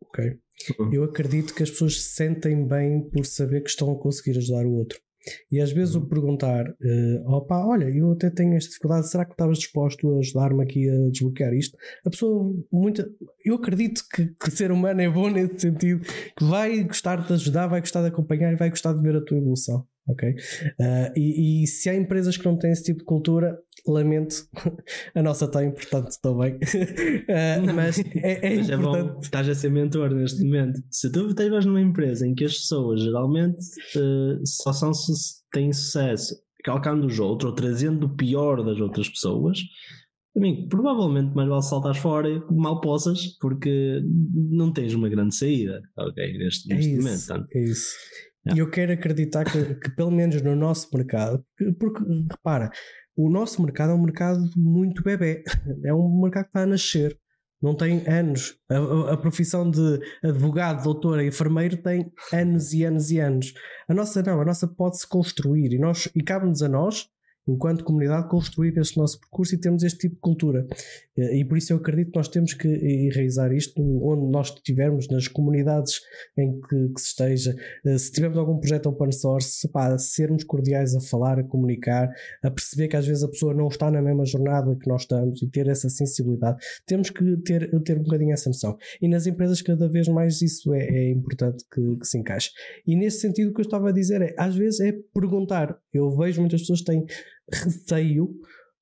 Ok? 0.00 0.36
Uhum. 0.78 0.92
Eu 0.92 1.04
acredito 1.04 1.54
que 1.54 1.62
as 1.62 1.70
pessoas 1.70 2.02
se 2.02 2.14
sentem 2.14 2.66
bem 2.66 3.08
por 3.08 3.24
saber 3.24 3.62
que 3.62 3.70
estão 3.70 3.92
a 3.92 3.98
conseguir 3.98 4.38
ajudar 4.38 4.66
o 4.66 4.72
outro. 4.72 4.98
E 5.50 5.60
às 5.60 5.72
vezes 5.72 5.94
o 5.96 6.06
perguntar, 6.06 6.68
uh, 6.68 7.30
opa, 7.30 7.56
olha, 7.66 7.86
eu 7.86 8.12
até 8.12 8.30
tenho 8.30 8.54
esta 8.54 8.68
dificuldade, 8.68 9.10
será 9.10 9.24
que 9.24 9.32
estavas 9.32 9.58
disposto 9.58 10.14
a 10.14 10.18
ajudar-me 10.20 10.62
aqui 10.62 10.88
a 10.88 11.10
desbloquear 11.10 11.52
isto? 11.52 11.76
A 12.04 12.10
pessoa, 12.10 12.54
muita, 12.72 13.08
eu 13.44 13.56
acredito 13.56 14.02
que, 14.12 14.26
que 14.26 14.50
ser 14.52 14.70
humano 14.70 15.00
é 15.00 15.10
bom 15.10 15.28
nesse 15.28 15.58
sentido, 15.58 16.04
que 16.36 16.44
vai 16.44 16.82
gostar 16.84 17.26
de 17.26 17.32
ajudar, 17.32 17.66
vai 17.66 17.80
gostar 17.80 18.02
de 18.02 18.08
acompanhar 18.08 18.52
e 18.52 18.56
vai 18.56 18.70
gostar 18.70 18.92
de 18.92 19.02
ver 19.02 19.16
a 19.16 19.20
tua 19.20 19.38
evolução 19.38 19.84
ok? 20.08 20.30
Uh, 20.30 21.12
e, 21.16 21.62
e, 21.62 21.66
se 21.66 21.88
há 21.88 21.94
empresas 21.94 22.36
que 22.36 22.44
não 22.44 22.56
têm 22.56 22.72
esse 22.72 22.84
tipo 22.84 23.00
de 23.00 23.04
cultura, 23.04 23.58
lamento, 23.86 24.34
a 25.14 25.22
nossa 25.22 25.48
tem, 25.48 25.70
portanto 25.70 26.08
estou 26.08 26.38
bem. 26.38 26.54
Uh, 26.54 27.66
mas 27.74 27.98
é, 27.98 28.54
é 28.54 28.56
mas 28.56 28.68
importante. 28.68 28.72
É 28.72 28.76
bom, 28.76 29.20
estás 29.20 29.48
a 29.48 29.54
ser 29.54 29.70
mentor 29.70 30.10
neste 30.14 30.42
momento. 30.44 30.80
Se 30.90 31.10
tu 31.10 31.28
estiveres 31.28 31.66
numa 31.66 31.80
empresa 31.80 32.26
em 32.26 32.34
que 32.34 32.44
as 32.44 32.54
pessoas 32.54 33.02
geralmente 33.02 33.58
uh, 33.96 34.40
só 34.44 34.72
são, 34.72 34.92
têm 35.52 35.72
sucesso 35.72 36.34
calcando 36.64 37.06
os 37.06 37.18
outros 37.20 37.50
ou 37.50 37.54
trazendo 37.54 38.06
o 38.06 38.16
pior 38.16 38.64
das 38.64 38.80
outras 38.80 39.08
pessoas, 39.08 39.60
mim, 40.36 40.68
provavelmente 40.68 41.34
mais 41.34 41.48
vale 41.48 41.62
saltar 41.62 41.94
fora 41.94 42.28
mal 42.50 42.80
possas, 42.80 43.26
porque 43.40 44.02
não 44.34 44.72
tens 44.72 44.92
uma 44.94 45.08
grande 45.08 45.34
saída, 45.34 45.80
ok? 45.96 46.38
Neste, 46.38 46.68
neste 46.68 46.92
é 46.92 46.96
momento. 46.96 47.26
Portanto, 47.26 47.46
é 47.54 47.62
isso. 47.62 47.94
E 48.54 48.58
eu 48.58 48.70
quero 48.70 48.92
acreditar 48.92 49.44
que, 49.44 49.74
que, 49.76 49.90
pelo 49.90 50.10
menos 50.10 50.40
no 50.42 50.54
nosso 50.54 50.88
mercado, 50.94 51.44
porque 51.78 52.04
repara, 52.30 52.70
o 53.16 53.30
nosso 53.30 53.62
mercado 53.62 53.92
é 53.92 53.94
um 53.94 54.02
mercado 54.02 54.40
muito 54.56 55.02
bebê, 55.02 55.42
é 55.84 55.92
um 55.92 56.20
mercado 56.20 56.44
que 56.44 56.50
está 56.50 56.62
a 56.62 56.66
nascer, 56.66 57.18
não 57.60 57.74
tem 57.74 58.06
anos. 58.06 58.56
A, 58.70 59.14
a 59.14 59.16
profissão 59.16 59.70
de 59.70 60.00
advogado, 60.22 60.84
doutor, 60.84 61.20
enfermeiro 61.20 61.76
tem 61.78 62.12
anos 62.32 62.72
e 62.72 62.84
anos 62.84 63.10
e 63.10 63.18
anos. 63.18 63.52
A 63.88 63.94
nossa 63.94 64.22
não, 64.22 64.40
a 64.40 64.44
nossa 64.44 64.68
pode-se 64.68 65.08
construir 65.08 65.72
e, 65.72 65.78
nós, 65.78 66.08
e 66.14 66.22
cabe-nos 66.22 66.62
a 66.62 66.68
nós 66.68 67.08
enquanto 67.46 67.84
comunidade, 67.84 68.28
construir 68.28 68.76
este 68.78 68.96
nosso 68.96 69.20
percurso 69.20 69.54
e 69.54 69.58
termos 69.58 69.82
este 69.82 69.98
tipo 70.00 70.14
de 70.16 70.20
cultura. 70.20 70.66
E 71.16 71.44
por 71.44 71.56
isso 71.56 71.72
eu 71.72 71.78
acredito 71.78 72.10
que 72.10 72.18
nós 72.18 72.28
temos 72.28 72.52
que 72.52 72.68
enraizar 72.68 73.52
isto 73.52 73.80
onde 73.80 74.30
nós 74.30 74.48
estivermos, 74.48 75.08
nas 75.08 75.28
comunidades 75.28 76.00
em 76.36 76.60
que, 76.60 76.88
que 76.88 77.00
se 77.00 77.08
esteja. 77.08 77.56
Se 77.98 78.12
tivermos 78.12 78.36
algum 78.38 78.58
projeto 78.58 78.86
open 78.86 79.12
source, 79.12 79.66
pá, 79.68 79.96
sermos 79.98 80.44
cordiais 80.44 80.94
a 80.94 81.00
falar, 81.00 81.38
a 81.38 81.44
comunicar, 81.44 82.10
a 82.42 82.50
perceber 82.50 82.88
que 82.88 82.96
às 82.96 83.06
vezes 83.06 83.22
a 83.22 83.28
pessoa 83.28 83.54
não 83.54 83.68
está 83.68 83.90
na 83.90 84.02
mesma 84.02 84.24
jornada 84.26 84.76
que 84.76 84.88
nós 84.88 85.02
estamos 85.02 85.40
e 85.42 85.48
ter 85.48 85.68
essa 85.68 85.88
sensibilidade. 85.88 86.58
Temos 86.86 87.10
que 87.10 87.36
ter, 87.38 87.70
ter 87.82 87.98
um 87.98 88.02
bocadinho 88.02 88.32
essa 88.32 88.48
noção. 88.50 88.76
E 89.00 89.08
nas 89.08 89.26
empresas, 89.26 89.62
cada 89.62 89.88
vez 89.88 90.08
mais 90.08 90.42
isso 90.42 90.74
é, 90.74 90.84
é 90.84 91.10
importante 91.10 91.64
que, 91.72 91.98
que, 91.98 92.06
se 92.06 92.18
encaixe. 92.18 92.50
E 92.86 92.96
nesse 92.96 93.20
sentido, 93.20 93.50
o 93.50 93.54
que 93.54 93.60
eu 93.60 93.64
estava 93.64 93.88
a 93.88 93.92
dizer 93.92 94.20
é, 94.22 94.34
às 94.38 94.54
vezes, 94.54 94.80
é 94.80 94.92
perguntar. 95.14 95.78
Eu 95.92 96.10
vejo 96.10 96.40
muitas 96.40 96.60
pessoas 96.60 96.80
que 96.80 96.86
têm 96.86 97.06
receio 97.52 98.34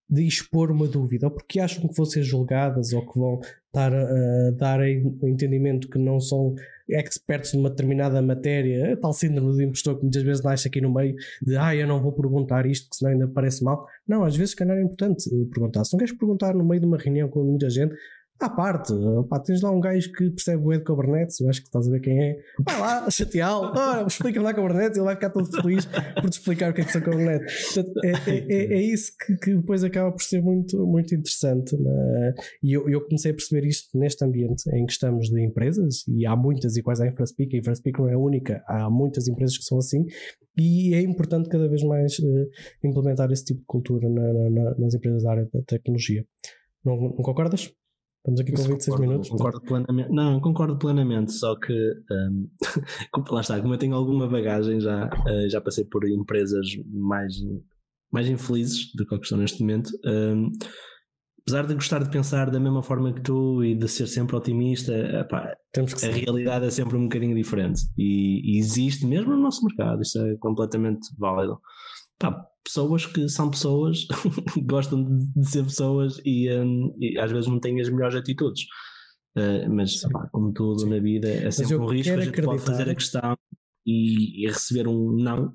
de 0.08 0.26
expor 0.26 0.70
uma 0.70 0.86
dúvida, 0.86 1.26
ou 1.26 1.32
porque 1.32 1.58
acham 1.58 1.88
que 1.88 1.96
vão 1.96 2.04
ser 2.04 2.22
julgadas, 2.22 2.92
ou 2.92 3.06
que 3.06 3.18
vão 3.18 3.40
estar 3.66 3.92
a, 3.92 4.50
dar 4.52 4.80
o 4.80 5.28
entendimento 5.28 5.88
que 5.88 5.98
não 5.98 6.20
são 6.20 6.54
expertos 6.88 7.54
numa 7.54 7.70
determinada 7.70 8.20
matéria, 8.20 8.96
tal 8.98 9.12
síndrome 9.12 9.52
do 9.52 9.62
impostor 9.62 9.96
que 9.96 10.02
muitas 10.02 10.22
vezes 10.22 10.42
nasce 10.42 10.68
aqui 10.68 10.80
no 10.80 10.92
meio 10.92 11.14
de 11.42 11.56
ah, 11.56 11.74
eu 11.74 11.86
não 11.86 12.02
vou 12.02 12.12
perguntar 12.12 12.66
isto, 12.66 12.90
que 12.90 12.96
senão 12.96 13.12
ainda 13.12 13.28
parece 13.28 13.64
mal. 13.64 13.86
Não, 14.06 14.22
às 14.24 14.36
vezes, 14.36 14.54
calhar, 14.54 14.76
é 14.76 14.82
importante 14.82 15.30
perguntar. 15.50 15.84
Se 15.84 15.94
não 15.94 15.98
queres 15.98 16.16
perguntar 16.16 16.54
no 16.54 16.64
meio 16.64 16.80
de 16.80 16.86
uma 16.86 16.98
reunião 16.98 17.28
com 17.28 17.42
muita 17.42 17.70
gente, 17.70 17.94
à 18.40 18.50
parte, 18.50 18.92
pá, 19.28 19.38
tens 19.40 19.62
lá 19.62 19.70
um 19.70 19.80
gajo 19.80 20.10
que 20.12 20.30
percebe 20.30 20.62
o 20.62 20.72
de 20.72 20.84
Kubernetes, 20.84 21.40
eu 21.40 21.48
acho 21.48 21.60
que 21.60 21.68
estás 21.68 21.88
a 21.88 21.90
ver 21.90 22.00
quem 22.00 22.20
é. 22.20 22.36
Vai 22.60 22.80
lá, 22.80 23.10
chateá-lo, 23.10 23.72
oh, 23.74 24.06
explica-me 24.06 24.44
lá 24.44 24.52
Kubernetes, 24.52 24.96
ele 24.96 25.04
vai 25.04 25.14
ficar 25.14 25.30
todo 25.30 25.46
feliz 25.62 25.86
por 25.86 26.28
te 26.28 26.38
explicar 26.38 26.70
o 26.70 26.74
que 26.74 26.80
é 26.80 26.84
que 26.84 26.92
são 26.92 27.00
Kubernetes. 27.00 27.74
Portanto, 27.74 28.00
é, 28.04 28.10
é, 28.30 28.38
é, 28.48 28.74
é 28.74 28.82
isso 28.82 29.12
que, 29.24 29.36
que, 29.36 29.54
depois 29.54 29.84
acaba 29.84 30.10
por 30.10 30.22
ser 30.22 30.42
muito, 30.42 30.84
muito 30.86 31.14
interessante. 31.14 31.76
Né? 31.76 32.34
E 32.62 32.72
eu, 32.72 32.88
eu, 32.88 33.00
comecei 33.04 33.30
a 33.30 33.34
perceber 33.34 33.66
isto 33.66 33.96
neste 33.96 34.24
ambiente 34.24 34.68
em 34.74 34.84
que 34.84 34.92
estamos 34.92 35.28
de 35.28 35.42
empresas, 35.42 36.06
e 36.08 36.26
há 36.26 36.36
muitas 36.36 36.76
iguais 36.76 37.00
à 37.00 37.06
InfraSpeak, 37.06 37.54
a 37.54 37.58
InfraSpeak 37.58 37.98
não 37.98 38.08
é 38.08 38.14
a 38.14 38.18
única, 38.18 38.62
há 38.66 38.90
muitas 38.90 39.28
empresas 39.28 39.56
que 39.56 39.64
são 39.64 39.78
assim, 39.78 40.04
e 40.56 40.94
é 40.94 41.00
importante 41.00 41.48
cada 41.48 41.68
vez 41.68 41.82
mais 41.82 42.18
uh, 42.18 42.48
implementar 42.84 43.30
esse 43.32 43.44
tipo 43.44 43.60
de 43.60 43.66
cultura 43.66 44.08
na, 44.08 44.50
na, 44.50 44.74
nas 44.78 44.94
empresas 44.94 45.22
da 45.22 45.30
área 45.30 45.48
da 45.52 45.62
tecnologia. 45.62 46.24
Não, 46.84 46.96
não 46.96 47.10
concordas? 47.12 47.72
Estamos 48.26 48.40
aqui 48.40 48.52
com 48.52 48.62
26 48.62 48.84
concordo, 48.86 49.02
minutos. 49.02 49.28
Concordo 49.28 49.60
plenamente. 49.60 50.10
Não, 50.10 50.40
concordo 50.40 50.78
plenamente, 50.78 51.32
só 51.32 51.54
que 51.56 51.72
um, 52.10 52.48
lá 53.30 53.42
está, 53.42 53.60
como 53.60 53.74
eu 53.74 53.78
tenho 53.78 53.94
alguma 53.94 54.26
bagagem, 54.26 54.80
já, 54.80 55.06
uh, 55.06 55.50
já 55.50 55.60
passei 55.60 55.84
por 55.84 56.08
empresas 56.08 56.66
mais, 56.86 57.34
mais 58.10 58.26
infelizes 58.26 58.90
do 58.94 59.06
que, 59.06 59.18
que 59.18 59.24
estou 59.24 59.36
neste 59.36 59.60
momento. 59.60 59.90
Um, 60.06 60.50
apesar 61.42 61.66
de 61.66 61.74
gostar 61.74 62.02
de 62.02 62.10
pensar 62.10 62.50
da 62.50 62.58
mesma 62.58 62.82
forma 62.82 63.12
que 63.12 63.20
tu 63.20 63.62
e 63.62 63.74
de 63.74 63.86
ser 63.88 64.06
sempre 64.06 64.34
otimista, 64.34 64.94
epá, 64.94 65.54
a 65.76 66.06
realidade 66.06 66.64
é 66.64 66.70
sempre 66.70 66.96
um 66.96 67.02
bocadinho 67.02 67.36
diferente 67.36 67.82
e, 67.98 68.56
e, 68.56 68.58
existe 68.58 69.04
mesmo 69.04 69.32
no 69.32 69.42
nosso 69.42 69.62
mercado, 69.66 70.00
isso 70.00 70.18
é 70.18 70.34
completamente 70.36 71.14
válido. 71.18 71.60
Pá, 72.18 72.46
pessoas 72.64 73.06
que 73.06 73.28
são 73.28 73.50
pessoas, 73.50 74.06
gostam 74.64 75.04
de, 75.04 75.48
ser 75.48 75.64
pessoas 75.64 76.20
e, 76.24 76.50
um, 76.52 76.96
e, 76.98 77.18
às 77.18 77.30
vezes 77.30 77.48
não 77.48 77.60
têm 77.60 77.80
as 77.80 77.88
melhores 77.88 78.14
atitudes. 78.14 78.64
Uh, 79.36 79.68
mas 79.68 80.00
pá, 80.12 80.28
como 80.32 80.52
tudo 80.52 80.80
Sim. 80.80 80.90
na 80.90 81.00
vida 81.00 81.28
é 81.28 81.50
sempre 81.50 81.76
um 81.76 81.86
risco, 81.86 82.12
a 82.12 82.16
gente 82.20 82.28
acreditar. 82.28 82.52
pode 82.52 82.62
fazer 82.62 82.88
a 82.88 82.94
questão 82.94 83.36
e, 83.84 84.44
e, 84.44 84.46
receber 84.46 84.86
um 84.86 85.12
não, 85.12 85.52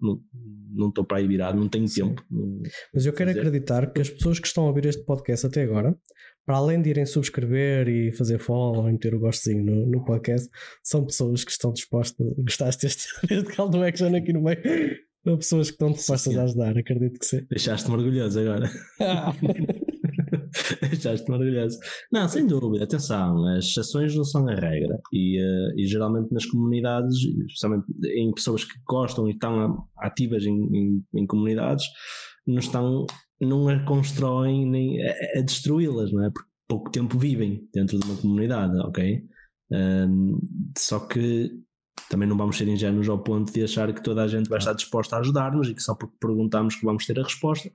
não, 0.71 0.89
estou 0.89 1.03
para 1.03 1.17
aí 1.17 1.27
virado, 1.27 1.57
não 1.57 1.69
tenho 1.69 1.87
Sim. 1.87 2.09
tempo. 2.09 2.23
Não, 2.29 2.61
mas 2.93 3.05
eu 3.05 3.13
quero 3.13 3.29
fazer. 3.29 3.39
acreditar 3.39 3.91
que 3.91 4.01
as 4.01 4.09
pessoas 4.09 4.37
que 4.37 4.47
estão 4.47 4.65
a 4.65 4.67
ouvir 4.67 4.85
este 4.85 5.03
podcast 5.03 5.47
até 5.47 5.63
agora, 5.63 5.97
para 6.45 6.57
além 6.57 6.81
de 6.81 6.89
irem 6.89 7.05
subscrever 7.05 7.87
e 7.87 8.11
fazer 8.11 8.37
follow 8.37 8.89
e 8.89 8.97
ter 8.99 9.15
o 9.15 9.19
gostinho 9.19 9.63
no, 9.63 9.85
no 9.87 10.05
podcast, 10.05 10.49
são 10.83 11.05
pessoas 11.05 11.43
que 11.43 11.51
estão 11.51 11.71
dispostas. 11.71 12.27
Gostaste 12.37 12.85
deste, 12.85 13.07
deste 13.27 13.55
caldo 13.55 13.77
do 13.77 13.83
action 13.83 14.13
aqui 14.15 14.33
no 14.33 14.43
meio? 14.43 14.59
Há 15.25 15.35
pessoas 15.35 15.67
que 15.67 15.73
estão 15.73 15.91
dispostas 15.91 16.37
a 16.37 16.43
ajudar, 16.43 16.77
acredito 16.77 17.19
que 17.19 17.25
sim. 17.25 17.45
Deixaste-me 17.49 17.95
orgulhoso 17.95 18.39
agora. 18.39 18.69
Ah. 19.01 19.33
Deixaste-me 20.89 21.37
orgulhoso. 21.37 21.77
Não, 22.11 22.27
sem 22.27 22.47
dúvida, 22.47 22.83
atenção, 22.85 23.45
as 23.47 23.65
exceções 23.65 24.15
não 24.15 24.23
são 24.23 24.47
a 24.47 24.55
regra 24.55 24.99
e, 25.11 25.39
uh, 25.39 25.79
e 25.79 25.85
geralmente 25.85 26.31
nas 26.31 26.45
comunidades, 26.45 27.15
especialmente 27.47 27.85
em 28.05 28.31
pessoas 28.33 28.63
que 28.63 28.79
gostam 28.87 29.27
e 29.27 29.31
estão 29.31 29.87
ativas 29.97 30.43
em, 30.45 30.55
em, 30.55 31.03
em 31.15 31.27
comunidades, 31.27 31.85
não 32.47 32.59
estão, 32.59 33.05
não 33.39 33.67
a 33.67 33.83
constroem 33.83 34.69
nem 34.69 35.03
a, 35.03 35.39
a 35.39 35.41
destruí-las, 35.41 36.11
não 36.11 36.25
é? 36.25 36.31
Porque 36.31 36.49
pouco 36.67 36.91
tempo 36.91 37.17
vivem 37.17 37.67
dentro 37.73 37.99
de 37.99 38.05
uma 38.05 38.17
comunidade, 38.17 38.77
ok? 38.79 39.23
Um, 39.71 40.39
só 40.77 40.99
que 40.99 41.51
também 42.09 42.27
não 42.27 42.37
vamos 42.37 42.57
ser 42.57 42.67
ingênuos 42.67 43.09
ao 43.09 43.19
ponto 43.19 43.51
de 43.51 43.63
achar 43.63 43.93
que 43.93 44.03
toda 44.03 44.23
a 44.23 44.27
gente 44.27 44.49
vai 44.49 44.59
estar 44.59 44.73
disposta 44.73 45.15
a 45.15 45.19
ajudar-nos 45.19 45.69
e 45.69 45.73
que 45.73 45.81
só 45.81 45.95
porque 45.95 46.15
perguntamos 46.19 46.75
que 46.75 46.85
vamos 46.85 47.05
ter 47.05 47.19
a 47.19 47.23
resposta, 47.23 47.69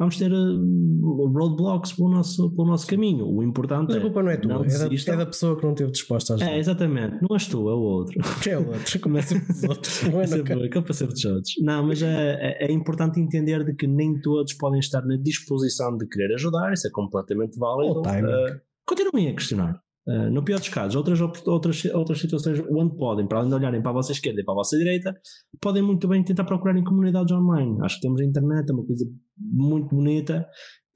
vamos 0.00 0.16
ter 0.16 0.32
uh, 0.32 1.28
roadblocks 1.28 1.92
pelo 1.92 2.10
nosso, 2.10 2.50
pelo 2.50 2.66
nosso 2.66 2.86
caminho. 2.86 3.26
O 3.26 3.42
importante 3.42 3.88
Mas 3.88 3.96
a 3.96 4.00
culpa 4.00 4.22
não 4.22 4.30
é 4.30 4.36
tua, 4.38 4.54
não 4.54 4.64
é, 4.64 4.66
da, 4.66 4.86
é, 4.86 5.16
da, 5.16 5.26
pessoa 5.26 5.56
que 5.56 5.62
não 5.62 5.72
esteve 5.72 5.92
disposta 5.92 6.32
a 6.32 6.36
ajudar. 6.36 6.52
É, 6.52 6.58
exatamente. 6.58 7.18
Não 7.20 7.36
és 7.36 7.46
tu, 7.46 7.68
é 7.68 7.74
o 7.74 7.80
outro. 7.80 8.18
É 8.48 8.58
o 8.58 8.66
outro. 8.66 8.98
Começa 9.00 9.38
pelos 9.38 9.62
outros. 9.64 10.02
Não 10.04 10.20
é 10.20 10.26
sempre, 10.26 10.70
culpa 10.70 10.92
sempre 10.94 11.14
dos 11.14 11.24
outros. 11.26 11.54
Não, 11.60 11.86
mas 11.86 12.02
é, 12.02 12.06
é, 12.40 12.66
é, 12.66 12.72
importante 12.72 13.20
entender 13.20 13.62
de 13.62 13.74
que 13.74 13.86
nem 13.86 14.18
todos 14.20 14.54
podem 14.54 14.80
estar 14.80 15.04
na 15.04 15.16
disposição 15.16 15.94
de 15.96 16.06
querer 16.08 16.34
ajudar, 16.34 16.72
isso 16.72 16.86
é 16.86 16.90
completamente 16.90 17.58
válido. 17.58 18.00
Uh, 18.00 18.60
continuem 18.86 19.28
a 19.28 19.34
questionar. 19.34 19.80
Uh, 20.10 20.28
no 20.28 20.42
pior 20.42 20.58
dos 20.58 20.68
casos, 20.68 20.96
outras, 20.96 21.20
outras, 21.20 21.84
outras 21.84 22.18
situações 22.18 22.58
onde 22.68 22.96
podem, 22.96 23.28
para 23.28 23.38
além 23.38 23.50
de 23.50 23.54
olharem 23.54 23.80
para 23.80 23.92
a 23.92 23.94
vossa 23.94 24.10
esquerda 24.10 24.40
e 24.40 24.44
para 24.44 24.54
a 24.54 24.56
vossa 24.56 24.76
direita, 24.76 25.14
podem 25.60 25.82
muito 25.82 26.08
bem 26.08 26.24
tentar 26.24 26.42
procurar 26.42 26.76
em 26.76 26.82
comunidades 26.82 27.32
online. 27.32 27.78
Acho 27.80 27.94
que 27.94 28.02
temos 28.02 28.20
a 28.20 28.24
internet, 28.24 28.68
é 28.68 28.72
uma 28.72 28.84
coisa 28.84 29.06
muito 29.38 29.94
bonita, 29.94 30.44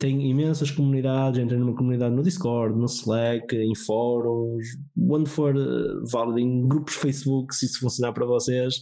tem 0.01 0.29
imensas 0.29 0.73
comunidades, 0.73 1.41
entrem 1.41 1.61
numa 1.61 1.77
comunidade 1.77 2.13
no 2.13 2.25
Discord, 2.25 2.77
no 2.77 2.87
Slack, 2.87 3.55
em 3.55 3.77
fóruns, 3.77 4.67
onde 4.99 5.31
for 5.31 5.55
uh, 5.55 6.05
válido, 6.11 6.41
em 6.41 6.67
grupos 6.67 6.95
Facebook, 6.95 7.55
se 7.55 7.67
isso 7.67 7.79
funcionar 7.79 8.13
para 8.13 8.27
vocês. 8.27 8.75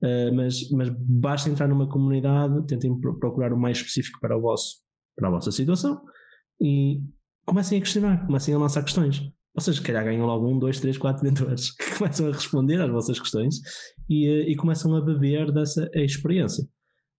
Uh, 0.00 0.32
mas, 0.36 0.70
mas 0.70 0.88
basta 1.00 1.50
entrar 1.50 1.66
numa 1.66 1.88
comunidade, 1.88 2.64
tentem 2.68 2.96
procurar 3.18 3.52
o 3.52 3.58
mais 3.58 3.78
específico 3.78 4.20
para, 4.20 4.38
o 4.38 4.40
vosso, 4.40 4.76
para 5.16 5.26
a 5.26 5.32
vossa 5.32 5.50
situação 5.50 6.00
e 6.60 7.00
comecem 7.44 7.78
a 7.78 7.80
questionar, 7.80 8.24
comecem 8.24 8.54
a 8.54 8.58
lançar 8.58 8.84
questões. 8.84 9.20
Vocês, 9.54 9.76
se 9.76 9.82
calhar, 9.82 10.04
ganham 10.04 10.26
logo 10.26 10.48
um, 10.48 10.58
dois, 10.58 10.80
três, 10.80 10.98
quatro 10.98 11.24
mentores 11.24 11.70
que 11.76 11.98
começam 11.98 12.26
a 12.28 12.32
responder 12.32 12.80
às 12.80 12.90
vossas 12.90 13.20
questões 13.20 13.56
e, 14.08 14.26
eh, 14.26 14.50
e 14.50 14.56
começam 14.56 14.94
a 14.96 15.00
beber 15.00 15.52
dessa 15.52 15.88
experiência. 15.94 16.64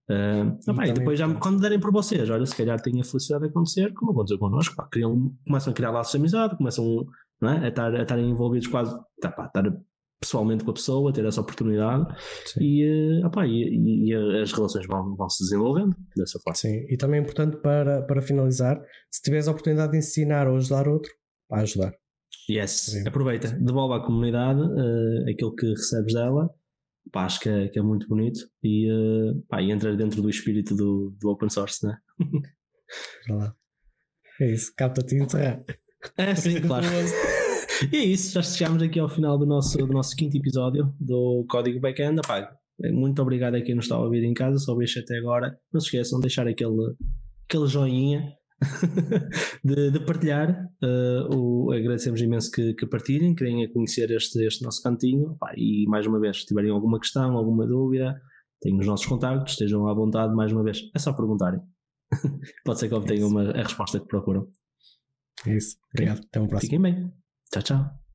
Uh, 0.08 0.92
depois, 0.94 1.18
já, 1.18 1.32
quando 1.34 1.60
derem 1.60 1.80
por 1.80 1.90
vocês, 1.90 2.30
olha, 2.30 2.46
se 2.46 2.54
calhar 2.54 2.80
tem 2.80 3.00
a 3.00 3.04
felicidade 3.04 3.44
de 3.44 3.50
acontecer, 3.50 3.92
como 3.94 4.12
aconteceu 4.12 4.38
connosco, 4.38 4.76
pá, 4.76 4.86
criam, 4.88 5.32
começam 5.44 5.72
a 5.72 5.74
criar 5.74 5.90
laços 5.90 6.12
de 6.12 6.18
amizade, 6.18 6.56
começam 6.56 7.06
é, 7.42 7.46
a, 7.46 7.68
estar, 7.68 7.92
a 7.92 8.02
estarem 8.02 8.30
envolvidos 8.30 8.68
quase, 8.68 8.96
tá, 9.20 9.32
pá, 9.32 9.46
estar 9.46 9.64
pessoalmente 10.20 10.64
com 10.64 10.70
a 10.70 10.74
pessoa, 10.74 11.12
ter 11.12 11.24
essa 11.24 11.40
oportunidade 11.40 12.06
e, 12.60 13.20
uh, 13.20 13.26
opá, 13.26 13.46
e, 13.46 14.08
e, 14.08 14.14
as 14.40 14.52
relações 14.52 14.86
vão, 14.86 15.16
vão 15.16 15.28
se 15.28 15.42
desenvolvendo 15.42 15.94
dessa 16.16 16.38
forma. 16.38 16.54
Sim, 16.56 16.86
e 16.88 16.96
também 16.96 17.18
é 17.18 17.22
importante 17.22 17.56
para, 17.56 18.02
para 18.02 18.22
finalizar, 18.22 18.80
se 19.10 19.22
tiveres 19.22 19.48
a 19.48 19.50
oportunidade 19.50 19.92
de 19.92 19.98
ensinar 19.98 20.46
ou 20.46 20.56
ajudar 20.56 20.86
outro, 20.86 21.10
para 21.48 21.62
ajudar. 21.62 21.92
Yes, 22.48 22.70
Sim. 22.70 23.08
aproveita, 23.08 23.48
devolve 23.48 23.94
à 23.94 24.00
comunidade 24.00 24.60
uh, 24.60 25.30
aquilo 25.30 25.54
que 25.54 25.66
recebes 25.66 26.14
dela, 26.14 26.48
pá, 27.10 27.24
acho 27.24 27.40
que 27.40 27.48
é, 27.48 27.68
que 27.68 27.78
é 27.78 27.82
muito 27.82 28.06
bonito 28.06 28.48
e, 28.62 28.88
uh, 28.90 29.42
pá, 29.48 29.60
e 29.60 29.72
entra 29.72 29.96
dentro 29.96 30.22
do 30.22 30.30
espírito 30.30 30.74
do, 30.76 31.16
do 31.20 31.28
open 31.28 31.48
source, 31.50 31.84
né? 31.84 31.96
É 34.40 34.52
isso, 34.52 34.72
capta-te 34.76 35.16
enterrar. 35.16 35.60
É, 36.16 36.36
sim, 36.36 36.60
claro. 36.60 36.86
e 37.92 37.96
é 37.96 38.04
isso, 38.04 38.34
já 38.34 38.42
chegamos 38.42 38.80
aqui 38.80 39.00
ao 39.00 39.08
final 39.08 39.36
do 39.36 39.44
nosso, 39.44 39.76
do 39.76 39.88
nosso 39.88 40.14
quinto 40.14 40.36
episódio 40.36 40.94
do 41.00 41.44
Código 41.48 41.80
Backend. 41.80 42.20
Epá, 42.20 42.56
muito 42.92 43.20
obrigado 43.20 43.56
a 43.56 43.60
quem 43.60 43.74
nos 43.74 43.86
está 43.86 43.96
a 43.96 44.02
ouvir 44.02 44.22
em 44.22 44.32
casa, 44.32 44.56
só 44.58 44.70
ouviste 44.70 45.00
até 45.00 45.18
agora. 45.18 45.58
Não 45.72 45.80
se 45.80 45.86
esqueçam 45.86 46.20
de 46.20 46.26
deixar 46.26 46.46
aquele, 46.46 46.94
aquele 47.48 47.66
joinha 47.66 48.35
de, 49.64 49.90
de, 49.90 50.00
partilhar. 50.00 50.68
Uh, 50.82 51.36
o, 51.36 51.72
agradecemos 51.72 52.20
imenso 52.20 52.50
que, 52.50 52.74
que 52.74 52.86
partilhem, 52.86 53.34
querem 53.34 53.70
conhecer 53.72 54.10
este, 54.10 54.44
este 54.44 54.64
nosso 54.64 54.82
cantinho. 54.82 55.36
Pá, 55.38 55.52
e 55.56 55.86
mais 55.88 56.06
uma 56.06 56.20
vez, 56.20 56.40
se 56.40 56.46
tiverem 56.46 56.70
alguma 56.70 56.98
questão, 56.98 57.36
alguma 57.36 57.66
dúvida, 57.66 58.20
têm 58.60 58.78
os 58.78 58.86
nossos 58.86 59.06
contactos, 59.06 59.52
estejam 59.52 59.86
à 59.86 59.94
vontade 59.94 60.34
mais 60.34 60.52
uma 60.52 60.62
vez. 60.62 60.80
É 60.94 60.98
só 60.98 61.12
perguntarem. 61.12 61.60
Pode 62.64 62.78
ser 62.78 62.88
que 62.88 62.94
obtenham 62.94 63.28
é 63.28 63.30
uma, 63.30 63.50
a 63.50 63.62
resposta 63.62 64.00
que 64.00 64.06
procuram. 64.06 64.48
É 65.46 65.56
isso. 65.56 65.76
Obrigado. 65.92 66.20
Até 66.24 66.40
uma 66.40 66.48
próxima. 66.48 66.70
Fiquem 66.70 66.80
bem. 66.80 67.12
Tchau, 67.52 67.62
tchau. 67.62 68.05